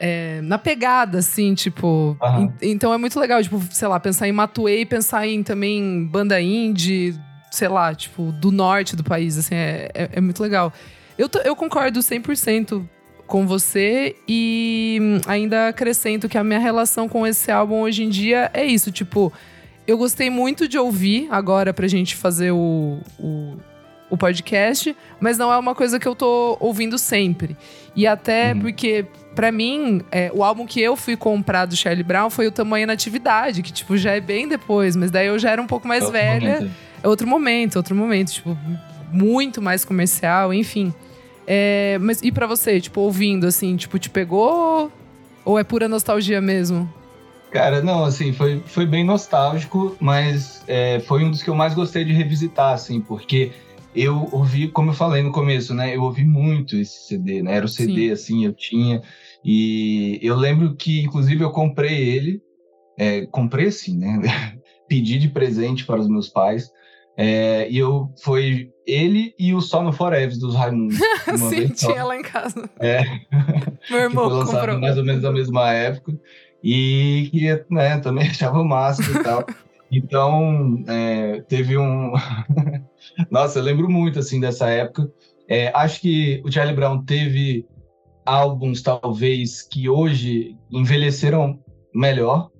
é, 0.00 0.40
na 0.40 0.58
pegada, 0.58 1.18
assim, 1.18 1.54
tipo. 1.54 2.16
Uhum. 2.20 2.52
então 2.60 2.92
é 2.92 2.98
muito 2.98 3.20
legal, 3.20 3.40
tipo, 3.40 3.62
sei 3.70 3.86
lá, 3.86 4.00
pensar 4.00 4.26
em 4.26 4.32
Matuei 4.32 4.84
pensar 4.84 5.28
em 5.28 5.44
também 5.44 6.04
banda 6.06 6.40
indie, 6.40 7.14
sei 7.52 7.68
lá, 7.68 7.94
tipo, 7.94 8.32
do 8.32 8.50
norte 8.50 8.96
do 8.96 9.04
país, 9.04 9.38
assim, 9.38 9.54
é, 9.54 9.90
é, 9.94 10.08
é 10.14 10.20
muito 10.20 10.42
legal. 10.42 10.72
Eu, 11.18 11.28
eu 11.44 11.54
concordo 11.54 12.00
100% 12.00 12.82
com 13.26 13.46
você 13.46 14.16
e 14.26 15.20
ainda 15.26 15.68
acrescento 15.68 16.28
que 16.28 16.38
a 16.38 16.42
minha 16.42 16.58
relação 16.58 17.08
com 17.08 17.26
esse 17.26 17.50
álbum 17.50 17.80
hoje 17.82 18.02
em 18.02 18.08
dia 18.08 18.50
é 18.54 18.64
isso, 18.64 18.90
tipo, 18.90 19.32
eu 19.86 19.98
gostei 19.98 20.30
muito 20.30 20.66
de 20.66 20.78
ouvir 20.78 21.28
agora 21.30 21.74
pra 21.74 21.86
gente 21.86 22.16
fazer 22.16 22.52
o, 22.52 22.98
o 23.18 23.56
o 24.12 24.16
podcast, 24.18 24.94
mas 25.18 25.38
não 25.38 25.50
é 25.50 25.56
uma 25.56 25.74
coisa 25.74 25.98
que 25.98 26.06
eu 26.06 26.14
tô 26.14 26.58
ouvindo 26.60 26.98
sempre. 26.98 27.56
E 27.96 28.06
até 28.06 28.52
uhum. 28.52 28.60
porque, 28.60 29.06
para 29.34 29.50
mim, 29.50 30.02
é, 30.12 30.30
o 30.34 30.44
álbum 30.44 30.66
que 30.66 30.82
eu 30.82 30.96
fui 30.96 31.16
comprar 31.16 31.64
do 31.64 31.74
Charlie 31.74 32.04
Brown 32.04 32.28
foi 32.28 32.46
o 32.46 32.52
Tamanho 32.52 32.86
na 32.86 32.92
Atividade, 32.92 33.62
que, 33.62 33.72
tipo, 33.72 33.96
já 33.96 34.12
é 34.12 34.20
bem 34.20 34.46
depois, 34.46 34.96
mas 34.96 35.10
daí 35.10 35.28
eu 35.28 35.38
já 35.38 35.50
era 35.50 35.62
um 35.62 35.66
pouco 35.66 35.88
mais 35.88 36.04
é 36.04 36.10
velha. 36.10 36.54
Momento. 36.56 36.74
É 37.02 37.08
outro 37.08 37.26
momento, 37.26 37.76
outro 37.76 37.94
momento, 37.94 38.32
tipo, 38.32 38.56
muito 39.12 39.60
mais 39.60 39.84
comercial, 39.84 40.54
enfim. 40.54 40.92
É, 41.46 41.98
mas 42.00 42.22
e 42.22 42.30
para 42.30 42.46
você, 42.46 42.80
tipo, 42.80 43.00
ouvindo, 43.00 43.46
assim, 43.46 43.76
tipo, 43.76 43.98
te 43.98 44.08
pegou? 44.08 44.90
Ou 45.44 45.58
é 45.58 45.64
pura 45.64 45.88
nostalgia 45.88 46.40
mesmo? 46.40 46.88
Cara, 47.50 47.82
não, 47.82 48.04
assim, 48.04 48.32
foi, 48.32 48.62
foi 48.64 48.86
bem 48.86 49.04
nostálgico, 49.04 49.96
mas 50.00 50.62
é, 50.66 51.00
foi 51.00 51.24
um 51.24 51.30
dos 51.30 51.42
que 51.42 51.50
eu 51.50 51.54
mais 51.54 51.74
gostei 51.74 52.04
de 52.04 52.12
revisitar, 52.12 52.72
assim, 52.72 53.00
porque 53.00 53.52
eu 53.94 54.28
ouvi, 54.32 54.68
como 54.68 54.90
eu 54.90 54.94
falei 54.94 55.22
no 55.22 55.32
começo, 55.32 55.74
né? 55.74 55.94
Eu 55.94 56.02
ouvi 56.02 56.24
muito 56.24 56.76
esse 56.76 57.08
CD, 57.08 57.42
né? 57.42 57.56
Era 57.56 57.66
o 57.66 57.68
CD, 57.68 58.06
Sim. 58.06 58.10
assim, 58.12 58.44
eu 58.46 58.54
tinha. 58.54 59.02
E 59.44 60.18
eu 60.22 60.34
lembro 60.34 60.74
que, 60.74 61.02
inclusive, 61.02 61.44
eu 61.44 61.50
comprei 61.50 62.08
ele. 62.08 62.40
É, 62.98 63.26
comprei 63.26 63.66
assim, 63.66 63.98
né? 63.98 64.20
Pedi 64.88 65.18
de 65.18 65.28
presente 65.28 65.84
para 65.84 66.00
os 66.00 66.08
meus 66.08 66.28
pais. 66.28 66.70
É, 67.16 67.70
e 67.70 67.78
eu 67.78 68.10
foi 68.22 68.70
ele 68.86 69.34
e 69.38 69.54
o 69.54 69.60
Só 69.60 69.82
no 69.82 69.92
Forever 69.92 70.38
dos 70.38 70.54
Raimundos. 70.54 70.98
Sim, 71.48 71.68
tinha 71.68 72.04
lá 72.04 72.16
em 72.16 72.22
casa. 72.22 72.68
É. 72.80 73.02
Meu 73.90 74.00
irmão 74.00 74.24
que 74.24 74.30
foi 74.30 74.38
lançado 74.38 74.60
comprou. 74.60 74.80
mais 74.80 74.98
ou 74.98 75.04
menos 75.04 75.22
na 75.22 75.32
mesma 75.32 75.72
época. 75.72 76.18
E 76.62 77.28
que, 77.32 77.74
né, 77.74 77.98
também 77.98 78.28
achava 78.30 78.64
massa 78.64 79.02
e 79.02 79.22
tal. 79.22 79.44
Então, 79.90 80.82
é, 80.88 81.42
teve 81.42 81.76
um. 81.76 82.12
Nossa, 83.30 83.58
eu 83.58 83.62
lembro 83.62 83.90
muito 83.90 84.18
assim 84.18 84.40
dessa 84.40 84.68
época. 84.68 85.10
É, 85.48 85.70
acho 85.74 86.00
que 86.00 86.40
o 86.44 86.50
Charlie 86.50 86.74
Brown 86.74 87.04
teve 87.04 87.66
álbuns, 88.24 88.80
talvez, 88.80 89.60
que 89.60 89.88
hoje 89.88 90.56
envelheceram 90.70 91.58
melhor 91.94 92.51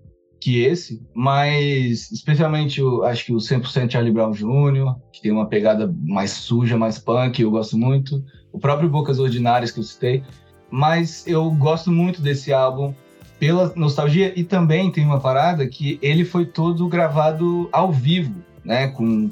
que 0.42 0.64
esse, 0.64 1.00
mas 1.14 2.10
especialmente 2.10 2.82
o, 2.82 3.04
acho 3.04 3.26
que 3.26 3.32
o 3.32 3.36
100% 3.36 3.92
Charlie 3.92 4.12
Brown 4.12 4.32
Jr., 4.32 4.92
que 5.12 5.22
tem 5.22 5.30
uma 5.30 5.46
pegada 5.46 5.94
mais 6.02 6.32
suja, 6.32 6.76
mais 6.76 6.98
punk, 6.98 7.40
eu 7.40 7.50
gosto 7.52 7.78
muito. 7.78 8.24
O 8.52 8.58
próprio 8.58 8.88
Bocas 8.88 9.20
Ordinárias 9.20 9.70
que 9.70 9.78
eu 9.78 9.84
citei. 9.84 10.24
Mas 10.68 11.24
eu 11.28 11.48
gosto 11.52 11.92
muito 11.92 12.20
desse 12.20 12.52
álbum 12.52 12.92
pela 13.38 13.72
nostalgia 13.76 14.32
e 14.34 14.42
também 14.42 14.90
tem 14.90 15.04
uma 15.04 15.20
parada 15.20 15.64
que 15.68 15.96
ele 16.02 16.24
foi 16.24 16.44
todo 16.44 16.88
gravado 16.88 17.68
ao 17.70 17.92
vivo, 17.92 18.34
né? 18.64 18.88
Com, 18.88 19.30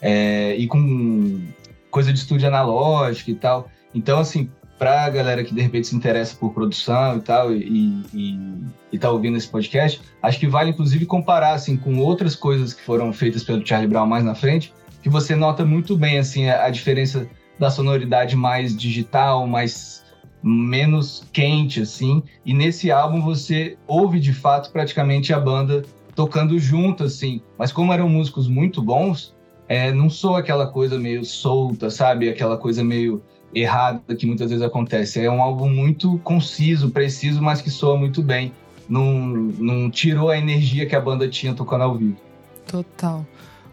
é, 0.00 0.54
e 0.54 0.68
com 0.68 1.40
coisa 1.90 2.12
de 2.12 2.20
estúdio 2.20 2.46
analógico 2.46 3.30
e 3.30 3.34
tal. 3.34 3.68
Então, 3.92 4.20
assim, 4.20 4.48
pra 4.78 5.08
galera 5.10 5.44
que 5.44 5.54
de 5.54 5.60
repente 5.60 5.88
se 5.88 5.96
interessa 5.96 6.36
por 6.36 6.52
produção 6.52 7.16
e 7.16 7.20
tal, 7.20 7.54
e, 7.54 8.04
e, 8.12 8.38
e 8.92 8.98
tá 8.98 9.10
ouvindo 9.10 9.36
esse 9.36 9.48
podcast, 9.48 10.00
acho 10.22 10.38
que 10.38 10.46
vale 10.46 10.70
inclusive 10.70 11.06
comparar 11.06 11.52
assim, 11.52 11.76
com 11.76 11.98
outras 11.98 12.34
coisas 12.34 12.72
que 12.72 12.82
foram 12.82 13.12
feitas 13.12 13.44
pelo 13.44 13.64
Charlie 13.64 13.88
Brown 13.88 14.06
mais 14.06 14.24
na 14.24 14.34
frente, 14.34 14.72
que 15.02 15.08
você 15.08 15.34
nota 15.36 15.64
muito 15.64 15.96
bem 15.96 16.18
assim, 16.18 16.48
a, 16.48 16.64
a 16.64 16.70
diferença 16.70 17.28
da 17.58 17.70
sonoridade 17.70 18.34
mais 18.34 18.76
digital, 18.76 19.46
mais 19.46 20.02
menos 20.42 21.24
quente, 21.32 21.80
assim. 21.80 22.22
E 22.44 22.52
nesse 22.52 22.90
álbum 22.90 23.22
você 23.22 23.76
ouve 23.86 24.18
de 24.18 24.32
fato 24.32 24.72
praticamente 24.72 25.32
a 25.32 25.38
banda 25.38 25.84
tocando 26.14 26.58
junto, 26.58 27.04
assim. 27.04 27.40
Mas 27.56 27.72
como 27.72 27.92
eram 27.92 28.08
músicos 28.08 28.48
muito 28.48 28.82
bons, 28.82 29.34
é, 29.68 29.92
não 29.92 30.10
sou 30.10 30.36
aquela 30.36 30.66
coisa 30.66 30.98
meio 30.98 31.24
solta, 31.24 31.88
sabe? 31.88 32.28
Aquela 32.28 32.56
coisa 32.56 32.82
meio 32.82 33.22
errada 33.54 34.14
que 34.14 34.26
muitas 34.26 34.50
vezes 34.50 34.64
acontece. 34.64 35.20
É 35.20 35.30
um 35.30 35.42
álbum 35.42 35.68
muito 35.68 36.18
conciso, 36.18 36.90
preciso, 36.90 37.42
mas 37.42 37.60
que 37.60 37.70
soa 37.70 37.96
muito 37.96 38.22
bem. 38.22 38.52
Não, 38.88 39.04
não 39.14 39.90
tirou 39.90 40.30
a 40.30 40.36
energia 40.36 40.86
que 40.86 40.96
a 40.96 41.00
banda 41.00 41.28
tinha 41.28 41.54
tocando 41.54 41.84
ao 41.84 41.94
vivo. 41.96 42.16
Total. 42.66 43.26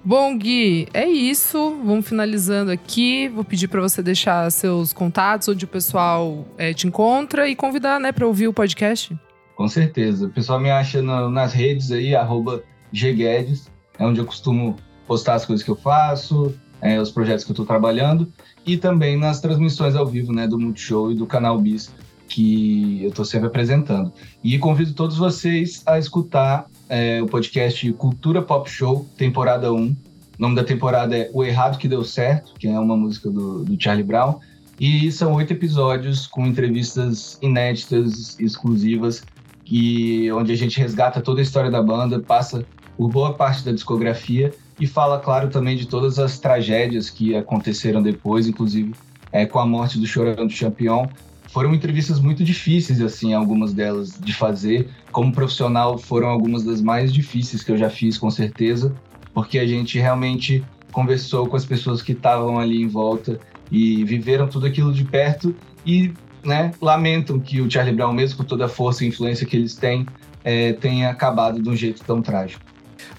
Bom, 0.03 0.37
Gui, 0.37 0.87
é 0.93 1.07
isso. 1.07 1.77
Vamos 1.83 2.07
finalizando 2.07 2.71
aqui. 2.71 3.27
Vou 3.27 3.43
pedir 3.43 3.67
para 3.67 3.81
você 3.81 4.01
deixar 4.01 4.49
seus 4.51 4.93
contatos, 4.93 5.49
onde 5.49 5.65
o 5.65 5.67
pessoal 5.67 6.45
é, 6.57 6.73
te 6.73 6.87
encontra 6.87 7.49
e 7.49 7.55
convidar, 7.55 7.99
né, 7.99 8.11
para 8.11 8.25
ouvir 8.25 8.47
o 8.47 8.53
podcast. 8.53 9.15
Com 9.55 9.67
certeza. 9.67 10.27
O 10.27 10.29
pessoal 10.29 10.59
me 10.59 10.71
acha 10.71 11.01
no, 11.01 11.29
nas 11.29 11.51
redes 11.51 11.91
aí, 11.91 12.15
arroba 12.15 12.63
gguedes, 12.93 13.69
é 13.97 14.05
onde 14.05 14.19
eu 14.19 14.25
costumo 14.25 14.77
postar 15.05 15.35
as 15.35 15.45
coisas 15.45 15.65
que 15.65 15.69
eu 15.69 15.75
faço, 15.75 16.55
é, 16.81 16.99
os 16.99 17.11
projetos 17.11 17.43
que 17.43 17.51
eu 17.51 17.53
estou 17.53 17.65
trabalhando, 17.65 18.31
e 18.65 18.77
também 18.77 19.17
nas 19.17 19.39
transmissões 19.39 19.95
ao 19.95 20.05
vivo, 20.05 20.31
né, 20.31 20.47
do 20.47 20.59
Multishow 20.59 21.11
e 21.11 21.15
do 21.15 21.25
canal 21.25 21.59
Bis, 21.59 21.91
que 22.27 23.03
eu 23.03 23.09
estou 23.09 23.25
sempre 23.25 23.47
apresentando. 23.47 24.13
E 24.43 24.57
convido 24.59 24.93
todos 24.93 25.17
vocês 25.17 25.81
a 25.85 25.97
escutar 25.97 26.67
é, 26.87 27.21
o 27.21 27.25
podcast 27.25 27.91
Cultura 27.93 28.41
Pop 28.41 28.69
Show, 28.69 29.07
temporada 29.17 29.73
1. 29.73 29.77
O 29.77 29.95
nome 30.37 30.55
da 30.55 30.63
temporada 30.63 31.17
é 31.17 31.29
O 31.33 31.43
Errado 31.43 31.77
Que 31.77 31.87
Deu 31.87 32.03
Certo, 32.03 32.53
que 32.57 32.67
é 32.67 32.79
uma 32.79 32.95
música 32.95 33.29
do, 33.29 33.65
do 33.65 33.81
Charlie 33.81 34.03
Brown. 34.03 34.39
E 34.79 35.11
são 35.11 35.33
oito 35.33 35.51
episódios 35.51 36.25
com 36.25 36.45
entrevistas 36.45 37.37
inéditas, 37.41 38.39
exclusivas, 38.39 39.23
que, 39.65 40.31
onde 40.31 40.53
a 40.53 40.55
gente 40.55 40.79
resgata 40.79 41.19
toda 41.19 41.41
a 41.41 41.43
história 41.43 41.69
da 41.69 41.81
banda, 41.81 42.19
passa 42.19 42.65
por 42.95 43.09
boa 43.09 43.33
parte 43.33 43.65
da 43.65 43.71
discografia 43.71 44.53
e 44.79 44.87
fala, 44.87 45.19
claro, 45.19 45.49
também 45.49 45.75
de 45.75 45.87
todas 45.87 46.17
as 46.19 46.39
tragédias 46.39 47.09
que 47.09 47.35
aconteceram 47.35 48.01
depois, 48.01 48.47
inclusive 48.47 48.93
é, 49.31 49.45
com 49.45 49.59
a 49.59 49.65
morte 49.65 49.99
do 49.99 50.07
Chorão 50.07 50.47
do 50.47 50.53
Champion, 50.53 51.07
foram 51.49 51.73
entrevistas 51.73 52.19
muito 52.19 52.43
difíceis, 52.43 53.01
assim, 53.01 53.33
algumas 53.33 53.73
delas 53.73 54.17
de 54.19 54.33
fazer. 54.33 54.87
Como 55.11 55.31
profissional, 55.31 55.97
foram 55.97 56.29
algumas 56.29 56.63
das 56.63 56.81
mais 56.81 57.11
difíceis 57.11 57.63
que 57.63 57.71
eu 57.71 57.77
já 57.77 57.89
fiz, 57.89 58.17
com 58.17 58.29
certeza, 58.29 58.95
porque 59.33 59.57
a 59.57 59.65
gente 59.65 59.97
realmente 59.97 60.63
conversou 60.91 61.47
com 61.47 61.55
as 61.55 61.65
pessoas 61.65 62.01
que 62.01 62.11
estavam 62.11 62.59
ali 62.59 62.81
em 62.81 62.87
volta 62.87 63.39
e 63.71 64.03
viveram 64.03 64.47
tudo 64.47 64.65
aquilo 64.65 64.93
de 64.93 65.03
perto 65.03 65.55
e 65.85 66.13
né, 66.43 66.71
lamentam 66.81 67.39
que 67.39 67.61
o 67.61 67.69
Charlie 67.69 67.95
Brown, 67.95 68.13
mesmo 68.13 68.37
com 68.37 68.43
toda 68.43 68.65
a 68.65 68.69
força 68.69 69.03
e 69.03 69.07
influência 69.07 69.45
que 69.45 69.55
eles 69.55 69.75
têm, 69.75 70.05
é, 70.43 70.73
tenha 70.73 71.09
acabado 71.09 71.61
de 71.61 71.69
um 71.69 71.75
jeito 71.75 72.03
tão 72.03 72.21
trágico. 72.21 72.61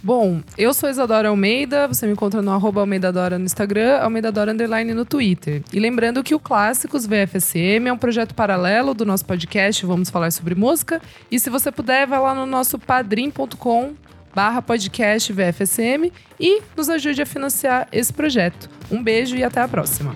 Bom, 0.02 0.40
eu 0.56 0.72
sou 0.72 0.88
Isadora 0.88 1.28
Almeida, 1.28 1.86
você 1.86 2.06
me 2.06 2.12
encontra 2.12 2.40
no 2.42 2.50
arroba 2.50 2.80
Almeidadora 2.80 3.38
no 3.38 3.44
Instagram, 3.44 3.98
Almeidadora 3.98 4.52
Underline 4.52 4.94
no 4.94 5.04
Twitter. 5.04 5.62
E 5.72 5.78
lembrando 5.78 6.22
que 6.22 6.34
o 6.34 6.40
Clássicos 6.40 7.06
VFSM 7.06 7.88
é 7.88 7.92
um 7.92 7.98
projeto 7.98 8.34
paralelo 8.34 8.94
do 8.94 9.04
nosso 9.04 9.24
podcast 9.24 9.84
Vamos 9.84 10.10
Falar 10.10 10.30
Sobre 10.30 10.54
Música. 10.54 11.00
E 11.30 11.38
se 11.38 11.50
você 11.50 11.70
puder, 11.70 12.06
vai 12.06 12.20
lá 12.20 12.34
no 12.34 12.46
nosso 12.46 12.78
padrim.com 12.78 13.94
barra 14.34 14.62
podcast 14.62 15.32
VFSM 15.32 16.12
e 16.38 16.62
nos 16.76 16.88
ajude 16.88 17.22
a 17.22 17.26
financiar 17.26 17.88
esse 17.92 18.12
projeto. 18.12 18.70
Um 18.90 19.02
beijo 19.02 19.36
e 19.36 19.44
até 19.44 19.60
a 19.60 19.68
próxima. 19.68 20.14